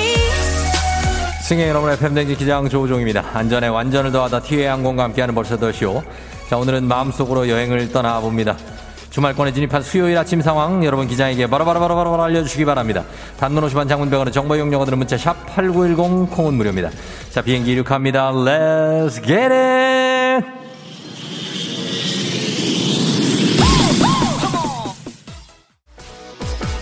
[1.42, 3.26] 승객 여러분의 팬댕지 기장 조우종입니다.
[3.34, 6.02] 안전에 완전을 더하다 티웨이 항공과 함께하는 벌써 더쇼.
[6.50, 8.56] 자, 오늘은 마음속으로 여행을 떠나봅니다.
[9.12, 13.04] 주말권에 진입한 수요일 아침 상황 여러분 기장에게 바로바로바로바로 알려주시기 바랍니다.
[13.38, 16.90] 단문 50원 장문병원의 정보 이용료들은 문자 샵 8910 콩은 무료입니다.
[17.30, 18.32] 자 비행기 이륙합니다.
[18.32, 20.62] Let's get it!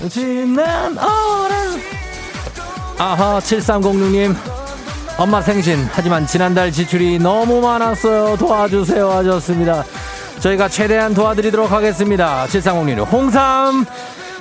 [0.09, 1.81] 지난 어른
[2.97, 4.35] 아하 7306님
[5.17, 9.83] 엄마 생신 하지만 지난달 지출이 너무 많았어요 도와주세요 하셨습니다
[10.39, 12.45] 저희가 최대한 도와드리도록 하겠습니다.
[12.47, 13.85] 7306님 홍삼.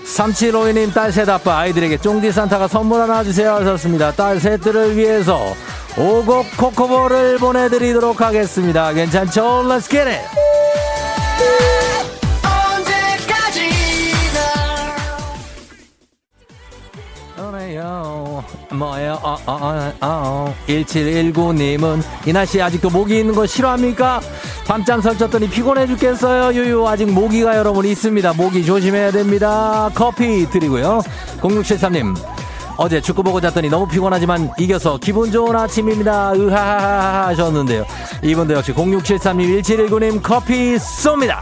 [0.05, 4.12] 3752님 딸 셋 아빠 아이들에게 쫑디 산타가 선물 하나 주세요 하셨습니다.
[4.12, 5.55] 딸 셋들을 위해서
[5.99, 8.92] 오곡 코코볼을 보내드리도록 하겠습니다.
[8.92, 9.64] 괜찮죠?
[9.68, 11.67] Let's get it
[18.72, 19.18] 뭐예요?
[19.22, 20.55] 어, 어, 어, 어.
[20.68, 24.20] 1719님은 이나 씨 아직도 모기 있는 거 싫어합니까?
[24.66, 26.55] 밤잠 설쳤더니 피곤해 죽겠어요.
[26.59, 28.34] 유유 아직 모기가 여러분 있습니다.
[28.34, 29.90] 모기 조심해야 됩니다.
[29.94, 31.03] 커피 드리고요.
[31.40, 32.14] 0673님
[32.76, 36.32] 어제 축구 보고 잤더니 너무 피곤하지만 이겨서 기분 좋은 아침입니다.
[36.34, 37.84] 으하하하 하셨는데요.
[38.22, 41.40] 이분도 역시 0673님 1719님 커피 쏩니다.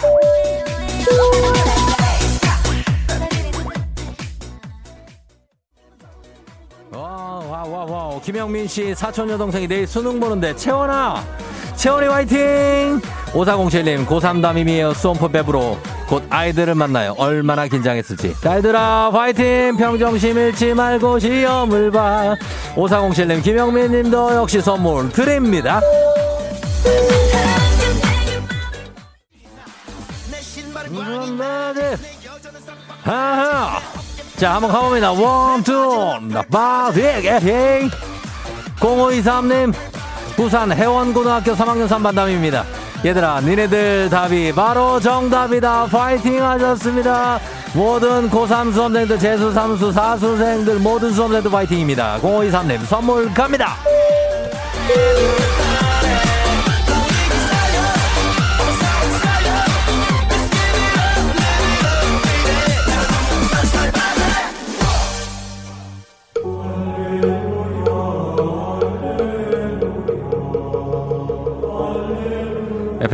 [8.26, 11.24] 김영민 씨 사촌 여동생이 내일 수능 보는데 채원아!
[11.76, 13.00] 채원이 화이팅!
[13.26, 15.78] 5407님 고3 담임이에요 수험포 배부로.
[16.08, 17.14] 곧 아이들을 만나요.
[17.18, 18.34] 얼마나 긴장했을지.
[18.40, 19.76] 딸들아 화이팅!
[19.76, 22.34] 평정심 잃지 말고 시험을 봐.
[22.74, 25.80] 5407님 김영민님도 역시 선물 드립니다.
[34.36, 35.12] 자, 한번 가봅니다.
[35.12, 38.15] one, two, 나빠지, 에헤이.
[38.76, 39.72] 0523님,
[40.36, 42.64] 부산 해원고등학교 3학년 3반담입니다.
[43.04, 45.86] 얘들아, 니네들 답이 바로 정답이다.
[45.86, 47.38] 파이팅 하셨습니다.
[47.74, 52.18] 모든 고3 수험생들, 재수, 삼수, 사수생들, 모든 수험생들 파이팅입니다.
[52.20, 53.76] 0523님, 선물 갑니다.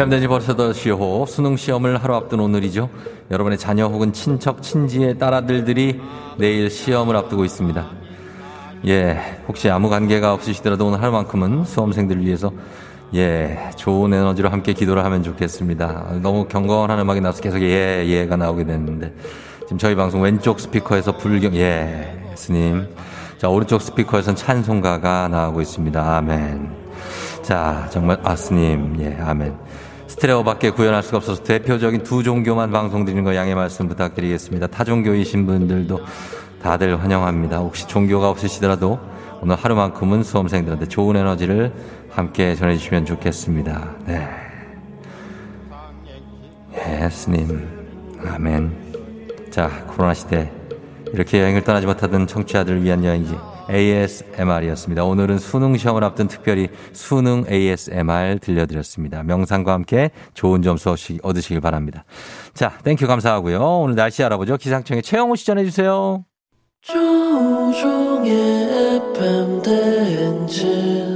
[0.03, 2.91] FM대지 벌써 더 시호 수능 시험을 하루 앞둔 오늘이죠.
[3.31, 6.01] 여러분의 자녀 혹은 친척, 친지의 딸아들들이
[6.39, 7.87] 내일 시험을 앞두고 있습니다.
[8.89, 12.51] 예, 혹시 아무 관계가 없으시더라도 오늘 하루만큼은 수험생들을 위해서
[13.15, 16.19] 예, 좋은 에너지로 함께 기도를 하면 좋겠습니다.
[16.21, 19.15] 너무 경건한 음악이 나와서 계속 예, 예가 나오게 됐는데
[19.61, 22.89] 지금 저희 방송 왼쪽 스피커에서 불경, 예, 스님.
[23.39, 26.17] 자, 오른쪽 스피커에선 찬송가가 나오고 있습니다.
[26.17, 26.71] 아멘.
[27.43, 29.72] 자, 정말, 아, 스님, 예, 아멘.
[30.23, 34.69] 스테레오밖에 구현할 수가 없어서 대표적인 두 종교만 방송드리는 거 양해 말씀 부탁드리겠습니다.
[34.69, 36.01] 타종교이신 분들도
[36.63, 37.59] 다들 환영합니다.
[37.59, 39.01] 혹시 종교가 없으시더라도
[39.41, 41.73] 오늘 하루만큼은 수험생들한테 좋은 에너지를
[42.11, 43.97] 함께 전해주시면 좋겠습니다.
[44.07, 44.29] 네.
[46.75, 47.69] 예, 스님.
[48.25, 49.51] 아멘.
[49.51, 50.53] 자, 코로나 시대.
[51.13, 53.37] 이렇게 여행을 떠나지 못하던 청취자들을 위한 여행지.
[53.73, 55.05] ASMR이었습니다.
[55.05, 59.23] 오늘은 수능 시험을 앞둔 특별히 수능 ASMR 들려드렸습니다.
[59.23, 62.05] 명상과 함께 좋은 점수 얻으시길 바랍니다.
[62.55, 63.61] 자, thank you 감사하고요.
[63.81, 64.57] 오늘 날씨 알아보죠.
[64.57, 66.25] 기상청의 최영우 씨 전해주세요.
[66.83, 68.33] 조우종의
[69.07, 71.12] FM 대행진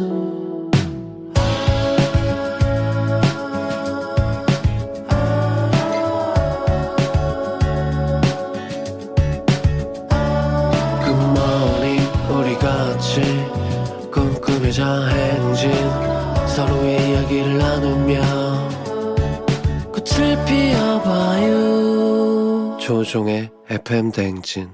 [22.86, 24.68] 조종의 FM 대행진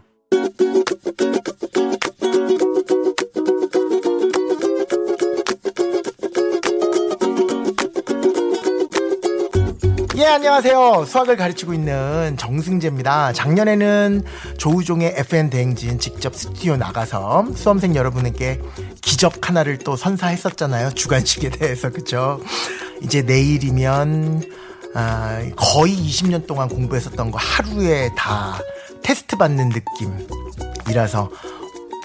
[10.18, 11.06] 예, 안녕하세요.
[11.06, 13.32] 수학을 가르치고 있는 정승재입니다.
[13.32, 14.22] 작년에는
[14.58, 18.60] 조우종의 FN 대행진 직접 스튜디오 나가서 수험생 여러분에게
[19.00, 20.90] 기적 하나를 또 선사했었잖아요.
[20.90, 21.88] 주관식에 대해서.
[21.88, 22.42] 그쵸?
[23.00, 24.42] 이제 내일이면,
[24.94, 28.58] 아, 거의 20년 동안 공부했었던 거 하루에 다
[29.02, 31.30] 테스트 받는 느낌이라서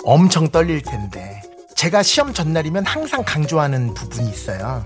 [0.04, 1.42] 엄청 떨릴 텐데.
[1.76, 4.86] 제가 시험 전날이면 항상 강조하는 부분이 있어요.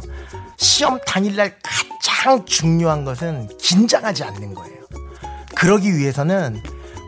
[0.58, 4.82] 시험 당일날 가장 중요한 것은 긴장하지 않는 거예요.
[5.56, 6.62] 그러기 위해서는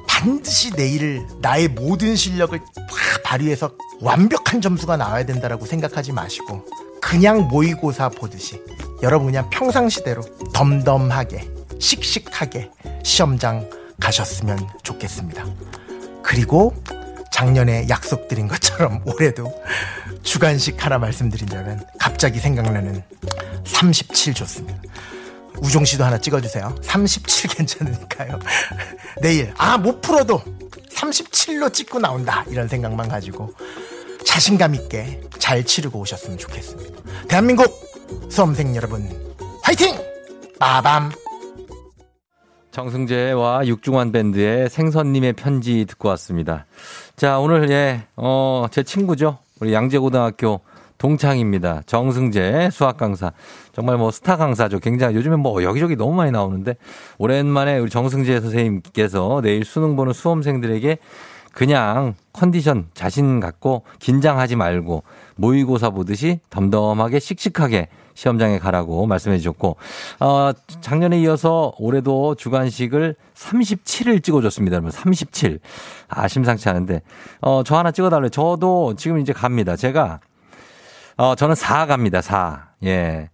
[0.08, 2.66] 반드시 내일 나의 모든 실력을 다
[3.26, 6.66] 발휘해서 완벽한 점수가 나와야 된다라고 생각하지 마시고
[7.02, 8.62] 그냥 모의고사 보듯이
[9.04, 10.24] 여러분 그냥 평상시대로
[10.54, 11.45] 덤덤하게
[11.78, 12.72] 씩씩하게
[13.04, 15.45] 시험장 가셨으면 좋겠습니다.
[16.24, 16.74] 그리고
[17.34, 19.54] 작년에 약속드린 것처럼 올해도
[20.24, 23.04] 주간식 하나 말씀드린다면 갑자기 생각나는
[23.66, 24.82] 37 좋습니다.
[25.58, 26.74] 우종 씨도 하나 찍어주세요.
[26.82, 28.39] 37 괜찮으니까요.
[29.22, 30.41] 내일 아 못 풀어도
[30.89, 33.54] 37로 찍고 나온다 이런 생각만 가지고
[34.26, 37.01] 자신감 있게 잘 치르고 오셨으면 좋겠습니다.
[37.28, 37.82] 대한민국
[38.34, 39.07] 수험생 여러분
[39.61, 39.93] 화이팅!
[40.59, 41.11] 빠밤.
[42.71, 46.65] 정승재와 육중환 밴드의 생선님의 편지 듣고 왔습니다.
[47.15, 49.38] 자, 오늘, 예, 어, 제 친구죠.
[49.61, 50.61] 우리 양재고등학교
[50.97, 51.84] 동창입니다.
[51.86, 53.34] 정승재 수학 강사.
[53.71, 54.79] 정말 뭐 스타 강사죠.
[54.79, 56.75] 굉장히 요즘에 뭐 여기저기 너무 많이 나오는데
[57.19, 60.97] 오랜만에 우리 정승재 선생님께서 내일 수능 보는 수험생들에게
[61.51, 65.03] 그냥 컨디션 자신 갖고 긴장하지 말고
[65.36, 69.78] 모의고사 보듯이 덤덤하게 씩씩하게 시험장에 가라고 말씀해 주셨고,
[70.20, 70.51] 어,
[70.82, 74.76] 작년에 이어서 올해도 주간식을 37을 찍어줬습니다.
[74.76, 75.59] 여러분, 37.
[76.09, 77.01] 아, 심상치 않은데.
[77.41, 78.30] 어, 저 하나 찍어달래요.
[78.30, 79.76] 저도 지금 이제 갑니다.
[79.76, 80.20] 제가,
[81.18, 82.22] 어, 저는 4 갑니다.
[82.22, 82.70] 4.
[82.86, 83.30] 예.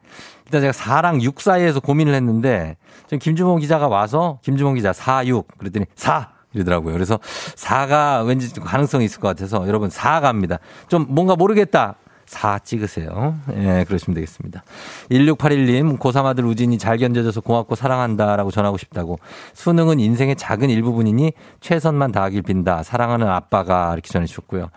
[0.46, 5.58] 일단 제가 4랑 6 사이에서 고민을 했는데, 지금 김주봉 기자가 와서, 김주봉 기자 4, 6.
[5.58, 6.40] 그랬더니 4!
[6.54, 6.94] 이러더라고요.
[6.94, 7.20] 그래서
[7.56, 10.60] 4가 왠지 좀 가능성이 있을 것 같아서 여러분 4 갑니다.
[10.88, 11.96] 좀 뭔가 모르겠다.
[12.30, 13.36] 4 찍으세요.
[13.56, 14.64] 예, 그러시면 되겠습니다.
[15.10, 19.18] 1681님, 고3 아들 우진이 잘 견뎌줘서 고맙고 사랑한다라고 전하고 싶다고.
[19.56, 22.84] 수능은 인생의 작은 일부분이니 최선만 다하길 빈다.
[22.84, 24.70] 사랑하는 아빠가 이렇게 전해주셨고요.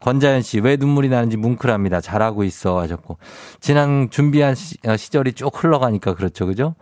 [0.00, 2.00] 권자연 씨, 왜 눈물이 나는지 뭉클합니다.
[2.00, 3.18] 잘하고 있어 하셨고.
[3.60, 6.44] 지난 준비한 시, 어, 시절이 쭉 흘러가니까 그렇죠.
[6.44, 6.74] 그죠?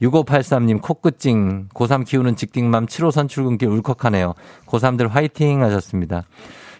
[0.00, 1.68] 6583님, 코끝찡.
[1.68, 4.32] 고3 키우는 직딩맘 7호선 출근길 울컥하네요.
[4.66, 6.24] 고3들 화이팅 하셨습니다.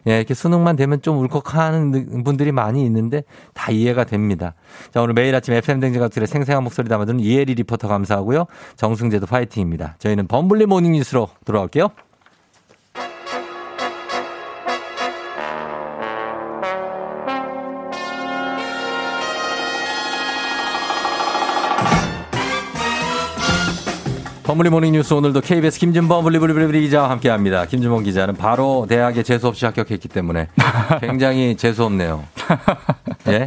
[0.07, 4.55] 예, 이렇게 수능만 되면 좀 울컥하는 분들이 많이 있는데 다 이해가 됩니다.
[4.93, 8.47] 자, 오늘 매일 아침 FM댕진 가들의 생생한 목소리 담아주는 이혜리 리포터 감사하고요.
[8.77, 9.97] 정승재도 파이팅입니다.
[9.99, 11.91] 저희는 범블리 모닝 뉴스로 돌아올게요.
[24.57, 27.67] 범블리 모닝 뉴스 오늘도 KBS 김준범 블리블리블리 기자와 함께합니다.
[27.67, 30.49] 김준범 기자는 바로 대학에 재수 없이 합격했기 때문에
[31.03, 32.25] 굉장히 재수 없네요.
[33.29, 33.47] 예?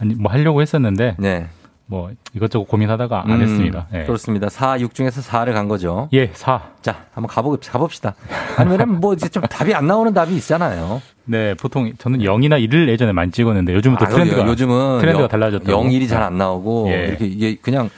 [0.00, 1.46] 아니 뭐 하려고 했었는데 네.
[1.84, 3.88] 뭐 이것저것 고민하다가 안 음, 했습니다.
[3.92, 4.04] 예.
[4.04, 4.48] 그렇습니다.
[4.48, 6.08] 4, 6 중에서 4를 간 거죠.
[6.14, 6.62] 예, 4.
[6.80, 8.14] 자, 한번 가봅시다.
[8.56, 11.02] 아니, 왜냐면 뭐 이제 좀 답이 안 나오는 답이 있잖아요.
[11.26, 15.28] 네, 보통 저는 0이나 1을 예전에 많이 찍었는데 요즘은 또 아, 트렌드가 요즘은 트렌드가 영-
[15.28, 15.70] 달라졌다고.
[15.72, 17.08] 0, 1이 잘 안 나오고 예.
[17.08, 17.90] 이렇게 이게 그냥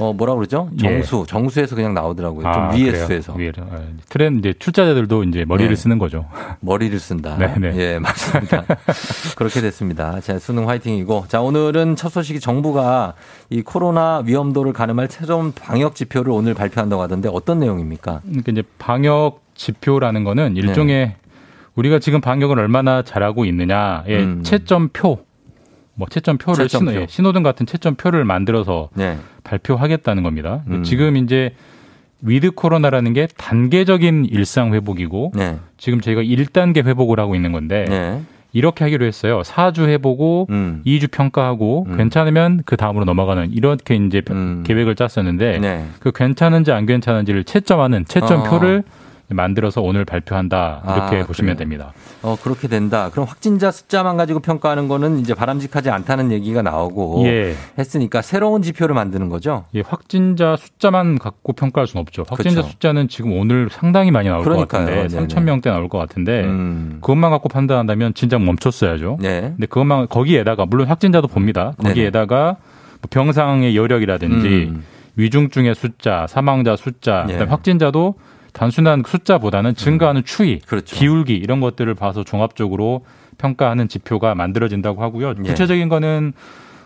[0.00, 0.70] 어 뭐라 그러죠?
[0.82, 1.02] 예.
[1.02, 2.40] 정수, 정수에서 그냥 나오더라고요.
[2.40, 3.06] 좀 아, 위에 그래요?
[3.06, 3.34] 수에서.
[3.34, 5.76] 아, 트렌드 이제 출자자들도 이제 머리를 네.
[5.76, 6.24] 쓰는 거죠.
[6.60, 7.36] 머리를 쓴다.
[7.36, 7.76] 네, 네.
[7.76, 8.64] 예, 맞습니다.
[9.36, 10.20] 그렇게 됐습니다.
[10.20, 11.26] 자, 수능 화이팅이고.
[11.28, 13.12] 자, 오늘은 첫 소식이 정부가
[13.50, 18.22] 이 코로나 위험도를 가늠할 새로운 방역 지표를 오늘 발표한다고 하던데 어떤 내용입니까?
[18.24, 21.16] 그러니까 이제 방역 지표라는 거는 일종의 네.
[21.74, 24.42] 우리가 지금 방역을 얼마나 잘하고 있느냐의 음.
[24.42, 25.20] 채점표,
[26.00, 26.90] 뭐 채점표를 채점표.
[26.90, 29.18] 신호, 예, 신호등 같은 채점표를 만들어서 네.
[29.44, 30.62] 발표하겠다는 겁니다.
[30.68, 30.82] 음.
[30.82, 31.52] 지금 이제
[32.22, 35.58] 위드 코로나라는 게 단계적인 일상 회복이고 네.
[35.76, 38.22] 지금 저희가 1단계 회복을 하고 있는 건데 네.
[38.52, 39.42] 이렇게 하기로 했어요.
[39.42, 40.82] 4주 해보고 음.
[40.86, 41.96] 2주 평가하고 음.
[41.98, 44.64] 괜찮으면 그 다음으로 넘어가는 이렇게 이제 음.
[44.66, 45.84] 계획을 짰었는데 네.
[46.00, 48.84] 그 괜찮은지 안 괜찮은지를 채점하는 채점표를
[49.34, 51.56] 만들어서 오늘 발표한다 이렇게 아, 보시면 그래요?
[51.56, 51.92] 됩니다.
[52.22, 53.10] 어, 그렇게 된다.
[53.10, 57.54] 그럼 확진자 숫자만 가지고 평가하는 거는 이제 바람직하지 않다는 얘기가 나오고 예.
[57.78, 59.64] 했으니까 새로운 지표를 만드는 거죠.
[59.74, 62.24] 예, 확진자 숫자만 갖고 평가할 수는 없죠.
[62.28, 62.72] 확진자 그쵸.
[62.72, 64.86] 숫자는 지금 오늘 상당히 많이 나올 것 그러니까요.
[64.86, 65.26] 같은데 네네.
[65.26, 66.98] 3천 명대 나올 것 같은데 음.
[67.00, 69.18] 그것만 갖고 판단한다면 진작 멈췄어야죠.
[69.20, 69.40] 네.
[69.40, 71.72] 근데 그것만 거기에다가 물론 확진자도 봅니다.
[71.82, 72.56] 거기에다가
[73.00, 74.84] 뭐 병상의 여력이라든지 음.
[75.16, 77.32] 위중증의 숫자, 사망자 숫자, 예.
[77.32, 78.14] 그다음에 확진자도
[78.52, 80.60] 단순한 숫자보다는 증가하는 추이, 음.
[80.66, 80.96] 그렇죠.
[80.96, 83.04] 기울기 이런 것들을 봐서 종합적으로
[83.38, 85.34] 평가하는 지표가 만들어진다고 하고요.
[85.38, 85.42] 예.
[85.48, 86.32] 구체적인 거는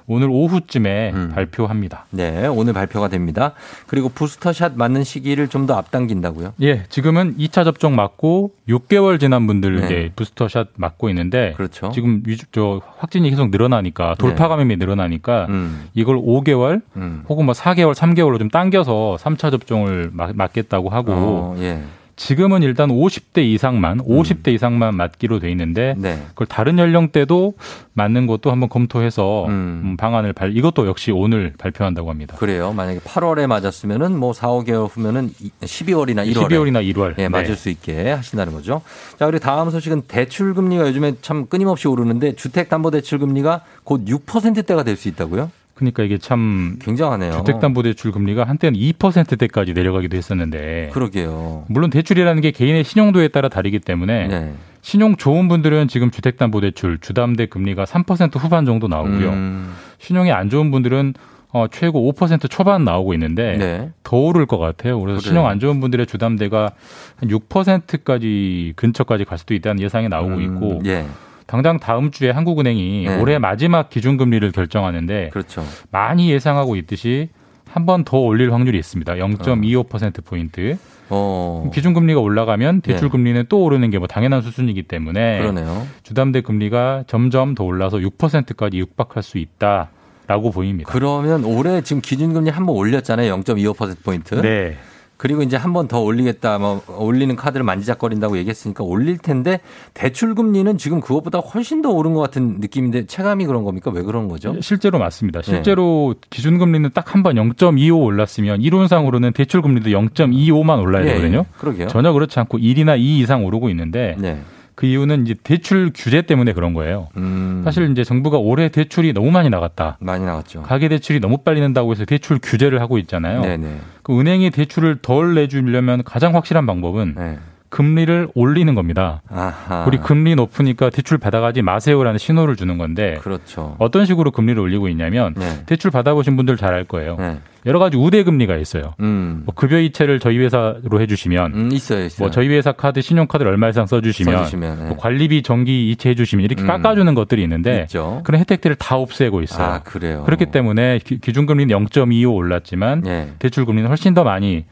[0.07, 1.33] 오늘 오후쯤에 음.
[1.35, 2.07] 발표합니다.
[2.11, 3.53] 네, 오늘 발표가 됩니다.
[3.87, 6.53] 그리고 부스터샷 맞는 시기를 좀 더 앞당긴다고요?
[6.61, 9.85] 예, 지금은 2차 접종 맞고 6개월 지난 분들 네.
[9.87, 11.91] 이제 부스터샷 맞고 있는데 그렇죠.
[11.95, 14.49] 지금 저 확진이 계속 늘어나니까 돌파 네.
[14.51, 15.89] 감염이 늘어나니까 음.
[15.95, 17.25] 이걸 5개월 음.
[17.31, 21.81] 혹은 뭐 4개월, 3개월로 좀 당겨서 3차 접종을 막, 맞겠다고 하고 어, 예.
[22.17, 26.21] 지금은 일단 50대 이상만, 50대 이상만 맞기로 돼 있는데 네.
[26.29, 27.55] 그걸 다른 연령대도
[27.93, 32.37] 맞는 것도 한번 검토해서 음, 방안을 발 이것도 역시 오늘 발표한다고 합니다.
[32.39, 32.73] 그래요.
[32.73, 35.31] 만약에 8월에 맞았으면은 뭐 4, 5개월 후면은
[35.63, 37.55] 12월이나 1월 12월이나 1월 예, 맞을 네.
[37.57, 38.83] 수 있게 하신다는 거죠.
[39.19, 44.05] 자, 그리고 다음 소식은 대출 금리가 요즘에 참 끊임없이 오르는데 주택 담보 대출 금리가 곧
[44.07, 45.51] 6%대가 될 수 있다고요?
[45.75, 47.33] 그러니까 이게 참 굉장하네요.
[47.33, 51.65] 주택담보대출 금리가 한때는 2%대까지 내려가기도 했었는데 그러게요.
[51.69, 54.53] 물론 대출이라는 게 개인의 신용도에 따라 다르기 때문에 네.
[54.83, 59.31] 신용 좋은 분들은 지금 주택담보대출 주담대 금리가 3% 후반 정도 나오고요.
[59.31, 59.75] 음.
[59.99, 61.15] 신용이 안 좋은 분들은
[61.55, 63.91] 어, 최고 5% 초반 나오고 있는데 네.
[64.03, 65.01] 더 오를 것 같아요.
[65.01, 65.31] 그래서 그래요.
[65.31, 66.73] 신용 안 좋은 분들의 주담대가
[67.17, 71.07] 한 6%까지 근처까지 갈 수도 있다는 예상이 나오고 있고 예.
[71.47, 73.21] 당장 다음 주에 한국은행이 네.
[73.21, 75.65] 올해 마지막 기준금리를 결정하는데 그렇죠.
[75.91, 77.29] 많이 예상하고 있듯이
[77.69, 79.15] 한 번 더 올릴 확률이 있습니다.
[79.15, 80.79] 0.25% 포인트.
[81.11, 81.69] 어.
[81.75, 83.13] 기준금리가 올라가면 대출 네.
[83.13, 85.87] 금리는 또 오르는 게 뭐 당연한 수준이기 때문에 그러네요.
[86.03, 89.91] 주담대 금리가 점점 더 올라서 6%까지 육박할 수 있다
[90.27, 90.91] 라고 보입니다.
[90.91, 93.35] 그러면 올해 지금 기준금리 한 번 올렸잖아요.
[93.43, 94.35] 0.25%포인트.
[94.41, 94.77] 네.
[95.25, 99.61] 그리고 이제 한 번 더 올리겠다, 뭐, 올리는 카드를 만지작거린다고 얘기했으니까 올릴 텐데,
[99.95, 103.91] 대출 금리는 지금 그것보다 훨씬 더 오른 것 같은 느낌인데, 체감이 그런 겁니까?
[103.91, 104.55] 왜 그런 거죠?
[104.61, 105.41] 실제로 맞습니다.
[105.41, 105.47] 네.
[105.47, 111.39] 실제로 기준 금리는 딱 한 번 0.25 올랐으면 이론상으로는 대출 금리도 0.25만 올라야 예, 되거든요.
[111.39, 111.59] 예.
[111.59, 111.89] 그러게요.
[111.89, 114.43] 전혀 그렇지 않고 1이나 2 이상 오르고 있는데 네.
[114.75, 117.09] 그 이유는 이제 대출 규제 때문에 그런 거예요.
[117.17, 117.63] 음.
[117.65, 119.97] 사실 이제 정부가 올해 대출이 너무 많이 나갔다.
[120.01, 120.63] 많이 나갔죠.
[120.63, 123.43] 가계 대출이 너무 빨리 는다고 해서 대출 규제를 하고 있잖아요.
[123.43, 123.81] 네네.
[124.03, 127.39] 그 은행이 대출을 덜 내주려면 가장 확실한 방법은 네.
[127.75, 129.21] 금리를 올리는 겁니다.
[129.29, 129.85] 아하.
[129.89, 133.75] 우리 금리 높으니까 대출 받아가지 마세요라는 신호를 주는 건데 그렇죠.
[133.81, 135.65] 어떤 식으로 금리를 올리고 있냐면 네.
[135.67, 137.17] 대출 받아보신 분들 잘 알 거예요.
[137.19, 137.39] 네.
[137.67, 138.95] 여러 가지 우대 금리가 있어요.
[139.01, 139.43] 음.
[139.45, 142.27] 뭐 급여 이체를 저희 회사로 해주시면 음, 있어요, 있어요.
[142.27, 144.85] 뭐 저희 회사 카드 신용카드를 얼마 이상 써주시면, 써주시면, 네.
[144.91, 146.67] 뭐 관리비 정기 이체해주시면 이렇게 음.
[146.69, 148.21] 깎아주는 것들이 있는데 있죠.
[148.23, 149.67] 그런 혜택들을 다 없애고 있어요.
[149.67, 150.23] 아, 그래요.
[150.27, 153.33] 그렇기 때문에 기- 기준금리는 0.25 올랐지만 네.
[153.41, 154.65] 대출금리는 훨씬 더 많이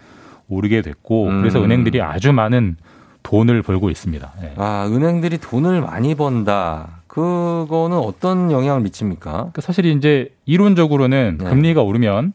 [0.48, 1.40] 오르게 됐고 음.
[1.40, 2.76] 그래서 은행들이 아주 많은
[3.22, 4.32] 돈을 벌고 있습니다.
[4.42, 4.52] 예.
[4.56, 7.02] 아, 은행들이 돈을 많이 번다.
[7.06, 9.30] 그거는 어떤 영향을 미칩니까?
[9.30, 11.44] 그러니까 사실 이제 이론적으로는 네.
[11.44, 12.32] 금리가 오르면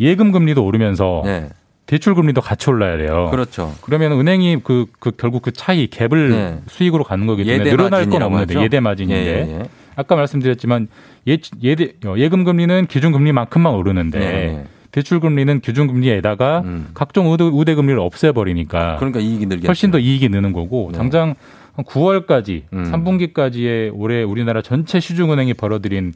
[0.00, 1.48] 예금 금리도 오르면서 네.
[1.86, 3.28] 대출 금리도 같이 올라야 돼요.
[3.30, 3.74] 그렇죠.
[3.82, 6.60] 그러면 은행이 그, 그 결국 그 차이 갭을 네.
[6.68, 8.60] 수익으로 가는 거기 때문에 늘어날 건 없는데?
[8.62, 9.62] 예대 마진인데 예, 예, 예.
[9.94, 10.88] 아까 말씀드렸지만
[11.28, 14.64] 예, 예대, 예금 금리는 기준 금리만큼만 오르는데 네, 네.
[14.96, 19.66] 대출 금리는 기준 금리에다가 각종 우대, 우대 금리를 없애버리니까 그러니까 이익이 늘겠죠.
[19.66, 20.96] 훨씬 더 이익이 느는 거고 네.
[20.96, 21.34] 당장
[21.76, 22.90] 9월까지 음.
[22.90, 26.14] 3분기까지의 올해 우리나라 전체 시중은행이 벌어들인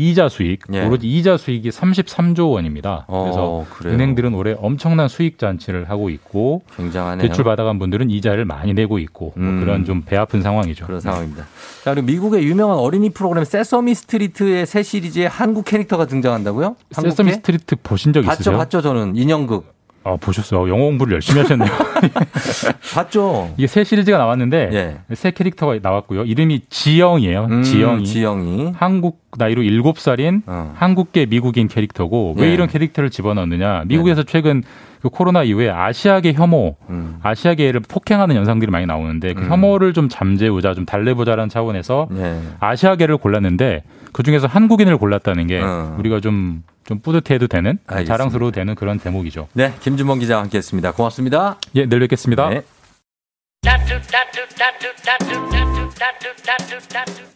[0.00, 0.86] 이자 수익, 예.
[0.86, 3.04] 오로지 이자 수익이 33조 원입니다.
[3.08, 3.94] 어, 그래서 그래요.
[3.94, 7.26] 은행들은 올해 엄청난 수익 잔치를 하고 있고 굉장하네요.
[7.26, 9.60] 대출 받아간 분들은 이자를 많이 내고 있고 뭐 음.
[9.60, 10.86] 그런 좀 배 아픈 상황이죠.
[10.86, 11.44] 그런 상황입니다.
[11.84, 16.76] 자, 그리고 미국의 유명한 어린이 프로그램 세서미 스트리트의 새 시리즈에 한국 캐릭터가 등장한다고요?
[16.92, 17.32] 세서미?
[17.32, 18.56] 스트리트 보신 적 봤죠, 있으세요?
[18.56, 19.77] 봤죠, 저는 인형극.
[20.08, 20.68] 아, 보셨어요.
[20.68, 21.68] 영어 공부를 열심히 하셨네요.
[22.94, 23.52] 봤죠.
[23.58, 26.24] 이게 새 시리즈가 나왔는데 새 캐릭터가 나왔고요.
[26.24, 27.44] 이름이 지영이에요.
[27.50, 28.04] 음, 지영이.
[28.06, 28.72] 지영이.
[28.76, 30.42] 한국 나이로 7살인
[30.74, 32.54] 한국계 미국인 캐릭터고 왜 네.
[32.54, 33.84] 이런 캐릭터를 집어넣느냐.
[33.86, 34.62] 미국에서 최근
[35.02, 37.18] 그 코로나 이후에 아시아계 혐오, 음.
[37.22, 42.40] 아시아계를 폭행하는 현상들이 많이 나오는데 그 혐오를 좀 잠재우자, 좀 달래보자라는 차원에서 네.
[42.58, 45.94] 아시아계를 골랐는데 그 중에서 한국인을 골랐다는 게 어.
[45.98, 48.16] 우리가 좀, 좀 뿌듯해도 되는, 알겠습니다.
[48.16, 49.48] 자랑스러워도 되는 그런 대목이죠.
[49.52, 50.92] 네, 김준범 기자와 함께했습니다.
[50.92, 51.58] 고맙습니다.
[51.74, 52.48] 예, 내일 뵙겠습니다.
[52.48, 52.62] 네.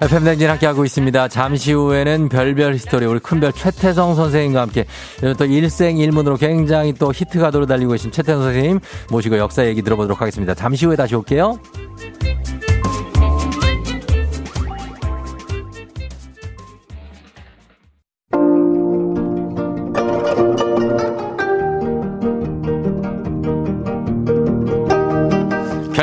[0.01, 1.29] FM 댕진 함께하고 있습니다.
[1.29, 4.87] 잠시 후에는 별별 히스토리 우리 큰별 최태성 선생님과 함께
[5.23, 8.81] 요즘 또 일생일문으로 굉장히 또 히트 가도로 달리고 계신 최태성 선생님
[9.11, 10.55] 모시고 역사 얘기 들어보도록 하겠습니다.
[10.55, 11.59] 잠시 후에 다시 올게요.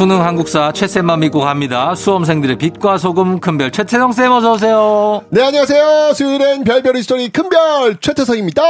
[0.00, 1.94] 수능 한국사 최쌤만 믿고 갑니다.
[1.94, 5.20] 수험생들의 빛과 소금 큰별 최태성 쌤 어서 오세요.
[5.28, 6.14] 네, 안녕하세요.
[6.14, 8.62] 수요일엔 별별 히스토리 큰별 최태성입니다.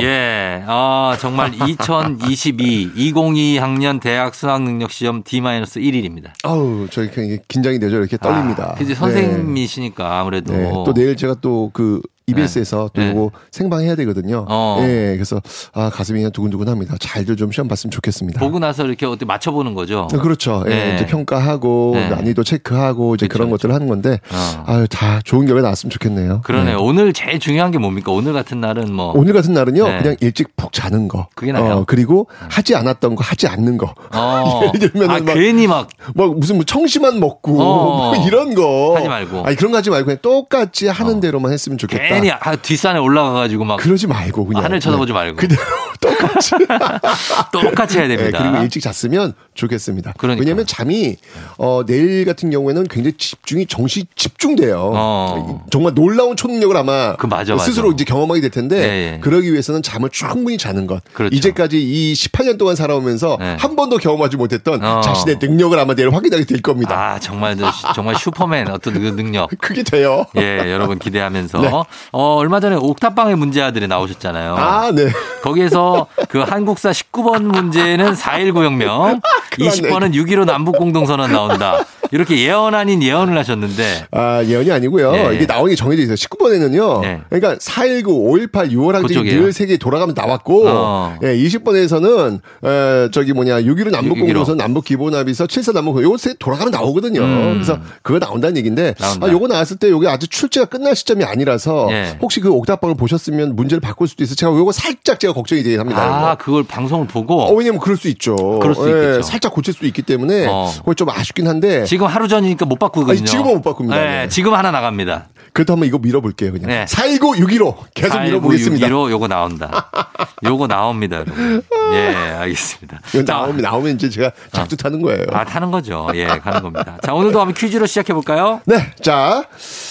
[0.00, 6.30] 예, 아 정말 2022 2022학년 대학 수학 능력 시험 D-1일입니다.
[6.42, 7.98] 아우, 저희 굉장히 긴장이 되죠.
[7.98, 8.74] 이렇게 떨립니다.
[8.78, 13.10] 그지 선생님이시니까 아무래도 네, 또 내일 제가 또 그 EBS에서 또 네.
[13.10, 14.46] 요거 생방해야 되거든요.
[14.48, 14.78] 어.
[14.80, 15.40] 예, 그래서
[15.72, 16.96] 아 가슴이 그냥 두근두근합니다.
[17.00, 18.40] 잘들 좀 시험 봤으면 좋겠습니다.
[18.40, 20.06] 보고 나서 이렇게 어떻게 맞춰보는 거죠.
[20.08, 20.62] 그렇죠.
[20.66, 20.94] 예, 네.
[20.94, 22.08] 이제 평가하고 네.
[22.08, 24.20] 난이도 체크하고 이제 그런 것들을 하는 건데
[24.66, 26.40] 아유 다 좋은 결과 나왔으면 좋겠네요.
[26.44, 26.76] 그러네요.
[26.76, 26.82] 네.
[26.82, 28.12] 오늘 제일 중요한 게 뭡니까?
[28.12, 29.12] 오늘 같은 날은 뭐.
[29.14, 29.98] 오늘 같은 날은요, 네.
[30.02, 31.28] 그냥 일찍 푹 자는 거.
[31.34, 31.72] 그게 나아요.
[31.74, 33.94] 어, 그리고 하지 않았던 거 하지 않는 거.
[34.14, 34.60] 어.
[34.74, 35.88] 예를 들면 아, 막, 괜히 막.
[36.14, 38.14] 뭐 무슨 뭐 청심환 먹고 어.
[38.14, 39.44] 뭐 이런 거 하지 말고.
[39.44, 42.11] 아니 그런 거 하지 말고 그냥 똑같이 하는 대로만 했으면 좋겠다.
[42.14, 43.76] 괜히 아, 뒷산에 올라가가지고 막.
[43.76, 45.18] 그러지 말고 그냥 하늘 쳐다보지 네.
[45.18, 45.36] 말고.
[45.36, 45.60] 그대로
[46.02, 46.50] 똑같이
[47.52, 48.38] 똑같이 해야 됩니다.
[48.38, 50.14] 네, 그리고 일찍 잤으면 좋겠습니다.
[50.18, 50.42] 그러니까요.
[50.42, 51.16] 왜냐하면 잠이
[51.58, 54.90] 어, 내일 같은 경우에는 굉장히 집중이 정시 집중돼요.
[54.94, 55.64] 어.
[55.70, 57.64] 정말 놀라운 초능력을 아마 그 맞아, 맞아.
[57.64, 59.20] 스스로 이제 경험하게 될 텐데 예, 예.
[59.20, 61.02] 그러기 위해서는 잠을 충분히 자는 것.
[61.12, 61.34] 그렇죠.
[61.34, 63.56] 이제까지 이 18년 동안 살아오면서 네.
[63.58, 65.00] 한 번도 경험하지 못했던 어.
[65.00, 67.12] 자신의 능력을 아마 내일 확인하게 될 겁니다.
[67.14, 69.50] 아, 정말, 저- 정말 슈퍼맨 어떤 그 능력.
[69.60, 70.24] 그게 돼요.
[70.36, 71.60] 예, 여러분 기대하면서.
[71.62, 71.70] 네.
[72.12, 74.56] 어, 얼마 전에 옥탑방의 문제아들이 나오셨잖아요.
[74.56, 75.08] 아, 네.
[75.42, 75.91] 거기에서
[76.28, 79.20] 그 한국사 19번 문제는 4.19 혁명,
[79.52, 81.84] 20번은 6.15 남북공동선언 나온다.
[82.12, 84.06] 이렇게 예언 아닌 예언을 하셨는데.
[84.10, 85.14] 아, 예언이 아니고요.
[85.14, 85.34] 예.
[85.34, 86.14] 이게 나오는 게 정해져 있어요.
[86.16, 87.04] 19번에는요.
[87.04, 87.20] 예.
[87.30, 88.04] 그러니까 4.19,
[88.52, 89.30] 5.18, 6월 항쟁이.
[89.30, 91.16] 늘 세계에 돌아가면서 나왔고, 어.
[91.22, 94.58] 예, 20번에서는, 에, 저기 뭐냐, 6.15 남북공동선, 6.15.
[94.58, 97.20] 남북기본합의서, 7사 남북, 요거 세 돌아가면 나오거든요.
[97.22, 97.52] 음.
[97.54, 99.26] 그래서 그거 나온다는 얘기인데, 나온다.
[99.26, 102.18] 아, 요거 나왔을 때 요게 아직 출제가 끝날 시점이 아니라서, 예.
[102.20, 106.02] 혹시 그 옥탑방을 보셨으면 문제를 바꿀 수도 있어서 제가 요거 살짝 제가 걱정이 되긴 합니다.
[106.02, 106.44] 아, 이거.
[106.44, 107.40] 그걸 방송을 보고.
[107.40, 108.36] 어, 왜냐면 그럴 수 있죠.
[108.60, 109.22] 그럴 수 예, 있겠죠.
[109.22, 110.70] 살짝 고칠 수 있기 때문에, 어.
[110.78, 113.18] 그거 좀 아쉽긴 한데, 지금 하루 전이니까 못 바꾸거든요.
[113.18, 113.96] 아니, 지금은 못 바꿉니다.
[113.96, 114.28] 네, 네.
[114.28, 115.28] 지금 하나 나갑니다.
[115.52, 116.68] 그래도 한번 이거 밀어볼게요, 그냥.
[116.68, 116.86] 네.
[116.86, 117.76] 419, 615.
[117.94, 118.88] 계속 밀어보겠습니다.
[118.88, 119.90] 1로 요거 나온다.
[120.44, 121.62] 요거 나옵니다, 여러분.
[121.92, 123.00] 예, 알겠습니다.
[123.14, 125.26] 이거 나오면, 나오면 이제 제가 작두 타는 거예요.
[125.32, 126.08] 아, 타는 거죠.
[126.14, 126.98] 예, 가는 겁니다.
[127.02, 128.60] 자, 오늘도 한번 퀴즈로 시작해 볼까요?
[128.64, 128.92] 네.
[129.02, 129.44] 자,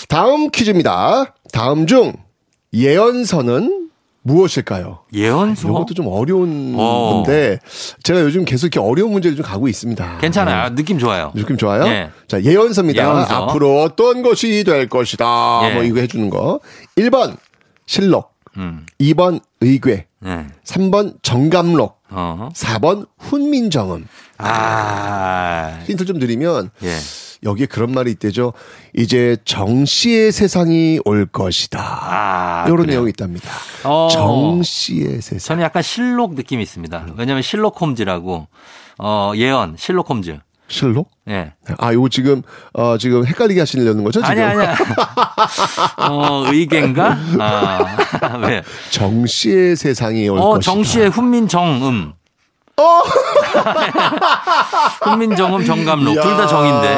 [0.10, 1.36] 다음 퀴즈입니다.
[1.54, 2.14] 다음 중
[2.74, 3.90] 예언서는
[4.24, 5.00] 무엇일까요?
[5.14, 5.68] 예언서?
[5.68, 7.24] 이것도 좀 어려운 어.
[7.24, 7.60] 건데
[8.04, 10.20] 제가 요즘 계속 이렇게 어려운 문제를 좀 가고 있습니다.
[10.20, 10.56] 괜찮아요.
[10.66, 11.32] 아, 느낌 좋아요.
[11.36, 11.86] 느낌 좋아요?
[11.88, 12.10] 예.
[12.28, 13.04] 자, 예언서입니다.
[13.04, 13.34] 예언서.
[13.34, 15.70] 앞으로 어떤 것이 될 것이다.
[15.70, 15.74] 예.
[15.74, 16.60] 뭐 이거 해주는 거.
[16.98, 17.38] 1번
[17.86, 18.86] 실록, 음.
[19.00, 20.48] 2번 의궤, 네.
[20.66, 22.50] 3번 정감록, 어.
[22.54, 24.08] 4번 훈민정음.
[24.38, 25.80] 아.
[25.88, 26.96] 힌트 좀 드리면 예.
[27.44, 28.54] 여기에 그런 말이 있대죠.
[28.96, 31.80] 이제 정씨의 세상이 올 것이다.
[31.82, 32.64] 아.
[32.68, 32.88] 이런 그래요?
[32.92, 33.50] 내용이 있답니다.
[33.84, 34.08] 어.
[34.12, 35.40] 정씨의 세상.
[35.40, 37.08] 저는 약간 실록 느낌이 있습니다.
[37.18, 38.48] 왜냐면 실록 홈즈라고
[39.00, 40.38] 어, 예언 실록 홈즈.
[40.68, 41.12] 실록?
[41.28, 41.52] 예.
[41.80, 44.32] 아, 요거 지금 어 지금 헷갈리게 하시려는 거죠, 지금?
[44.32, 44.74] 아니 아니야.
[46.10, 47.18] 어, 의견가?
[47.40, 48.38] 아.
[48.48, 48.64] 왜?
[48.92, 50.72] 정씨의 세상이 올 어, 것이다.
[50.72, 52.14] 정씨의 훈민정음.
[52.78, 53.02] 어!
[55.04, 56.96] 훈민정음 정감록 둘 다 정인데.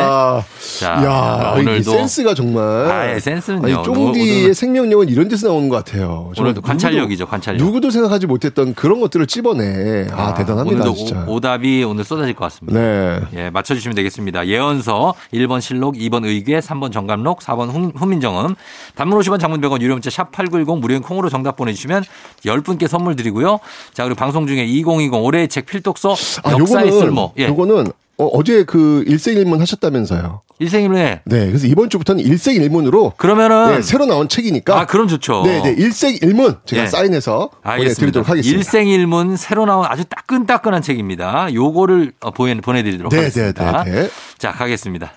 [0.80, 2.64] 자, 야, 오늘도 이 센스가 정말.
[2.64, 3.84] 아, 예, 센스는요.
[3.84, 6.32] 쫑디의 오늘은- 생명력은 이런 데서 나오는 것 같아요.
[6.38, 7.66] 오늘도 관찰력이죠, 관찰력.
[7.66, 10.08] 누구도 생각하지 못했던 그런 것들을 찝어내.
[10.12, 11.26] 아, 대단합니다, 오늘도 진짜.
[11.28, 12.80] 오, 답이 오늘 쏟아질 것 같습니다.
[12.80, 13.20] 네.
[13.36, 14.48] 예, 맞춰주시면 되겠습니다.
[14.48, 18.56] 예언서 1번 실록, 2번 의궤, 3번 정감록, 4번 훈, 훈민정음.
[18.96, 22.04] 단문 50원 장문 100원 유료 문자 샵 8910 무료인 콩으로 정답 보내주시면
[22.46, 23.60] 10분께 선물 드리고요.
[23.94, 27.34] 자, 그리고 방송 중에 2020 올해의 책 필독서 아, 역사의 요거는, 쓸모.
[27.38, 27.48] 예.
[27.48, 27.88] 요거는
[28.18, 30.42] 어, 제그 일생일문 하셨다면서요.
[30.60, 34.80] 일생일문에 네, 그래서 이번 주부터는 일생일문으로 그러면은 네, 새로 나온 책이니까.
[34.80, 35.44] 아, 그럼 좋죠.
[35.46, 36.88] 네, 네, 일생일문 제가 예.
[36.88, 37.50] 사인해서.
[37.64, 38.58] 보내드리도록 하겠습니다.
[38.58, 41.54] 일생일문 새로 나온 아주 따끈따끈한 책입니다.
[41.54, 43.84] 요거를 어, 보내, 보내드리도록 네, 하겠습니다.
[43.84, 44.10] 네, 네, 네.
[44.38, 45.12] 자, 가겠습니다.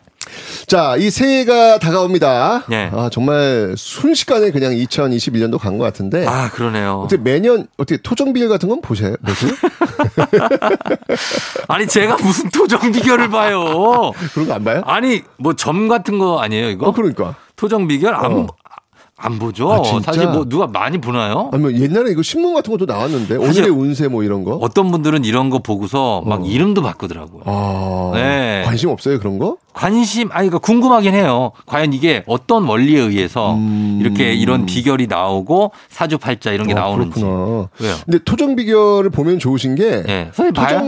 [0.67, 2.65] 자, 이 새해가 다가옵니다.
[2.73, 2.91] 예.
[2.93, 6.27] 아, 정말 순식간에 그냥 2021년도 간 것 같은데.
[6.27, 7.03] 아, 그러네요.
[7.05, 9.15] 어떻게 매년 어떻게 토정 비결 같은 건 보세요?
[9.25, 9.53] 보세요?
[11.69, 14.13] 아니, 제가 무슨 토정 비결을 봐요.
[14.35, 14.83] 그런 거 안 봐요?
[14.87, 16.89] 아니, 뭐 점 같은 거 아니에요, 이거?
[16.89, 17.35] 어, 그러니까.
[17.57, 18.47] 토정 비결 안, 어.
[19.19, 19.73] 안 보죠.
[19.73, 19.83] 아?
[20.03, 21.49] 사실 뭐 누가 많이 보나요?
[21.51, 24.57] 아니면 옛날에 이거 신문 같은 것도 나왔는데 오늘의 운세 뭐 이런 거?
[24.57, 27.43] 어떤 분들은 이런 거 보고서 막 이름도 바꾸더라고요.
[27.47, 28.63] 아, 네.
[28.67, 29.57] 관심 없어요 그런 거?
[29.73, 31.53] 관심, 아니, 그 궁금하긴 해요.
[31.67, 33.59] 과연 이게 어떤 원리에 의해서
[34.01, 36.79] 이렇게 이런 비결이 나오고 사주팔자 이런 게 음.
[36.79, 37.21] 아, 나오는지.
[37.21, 37.69] 그렇구나.
[37.81, 37.95] 왜요?
[38.05, 40.31] 근데 토정 비결을 보면 좋으신 게 네.
[40.33, 40.81] 선생님 봐요?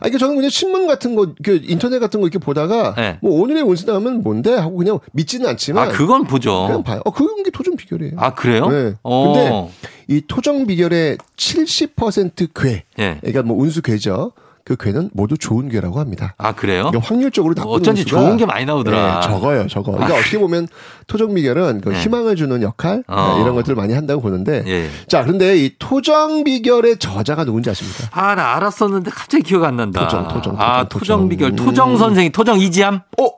[0.00, 3.18] 아 이게 저는 그냥 신문 같은 거, 그 인터넷 같은 거 이렇게 보다가 네.
[3.22, 6.66] 뭐 오늘의 나오면 뭔데 하고 그냥 믿지는 않지만 아, 그건 보죠.
[6.66, 7.00] 그냥 봐요.
[7.04, 8.14] 어, 그런 게 토정 비결이에요.
[8.16, 8.68] 아, 그래요?
[8.68, 8.94] 네.
[9.02, 9.32] 어.
[9.32, 9.72] 근데
[10.08, 13.18] 이 토정 비결의 70% 괴, 예.
[13.20, 14.32] 그러니까 뭐 운수 괴죠.
[14.64, 16.34] 그 괴는 모두 좋은 괴라고 합니다.
[16.38, 16.84] 아, 그래요?
[16.88, 19.20] 그러니까 확률적으로 나쁜 어쩐지 좋은 게 많이 나오더라.
[19.20, 19.92] 네, 적어요, 적어.
[19.92, 20.18] 그러니까 아.
[20.20, 20.68] 어떻게 보면
[21.08, 22.00] 토정 비결은 그 네.
[22.00, 23.34] 희망을 주는 역할 어.
[23.34, 24.62] 네, 이런 것들을 많이 한다고 보는데.
[24.66, 24.88] 예.
[25.08, 28.08] 자, 그런데 이 토정 비결의 저자가 누군지 아십니까?
[28.12, 30.02] 아, 나 알았었는데 갑자기 기억 안 난다.
[30.06, 31.28] 토정, 토정, 아, 토정, 토정 토정.
[31.28, 31.56] 비결.
[31.56, 33.00] 토정 선생이 토정 이지함?
[33.20, 33.28] 어,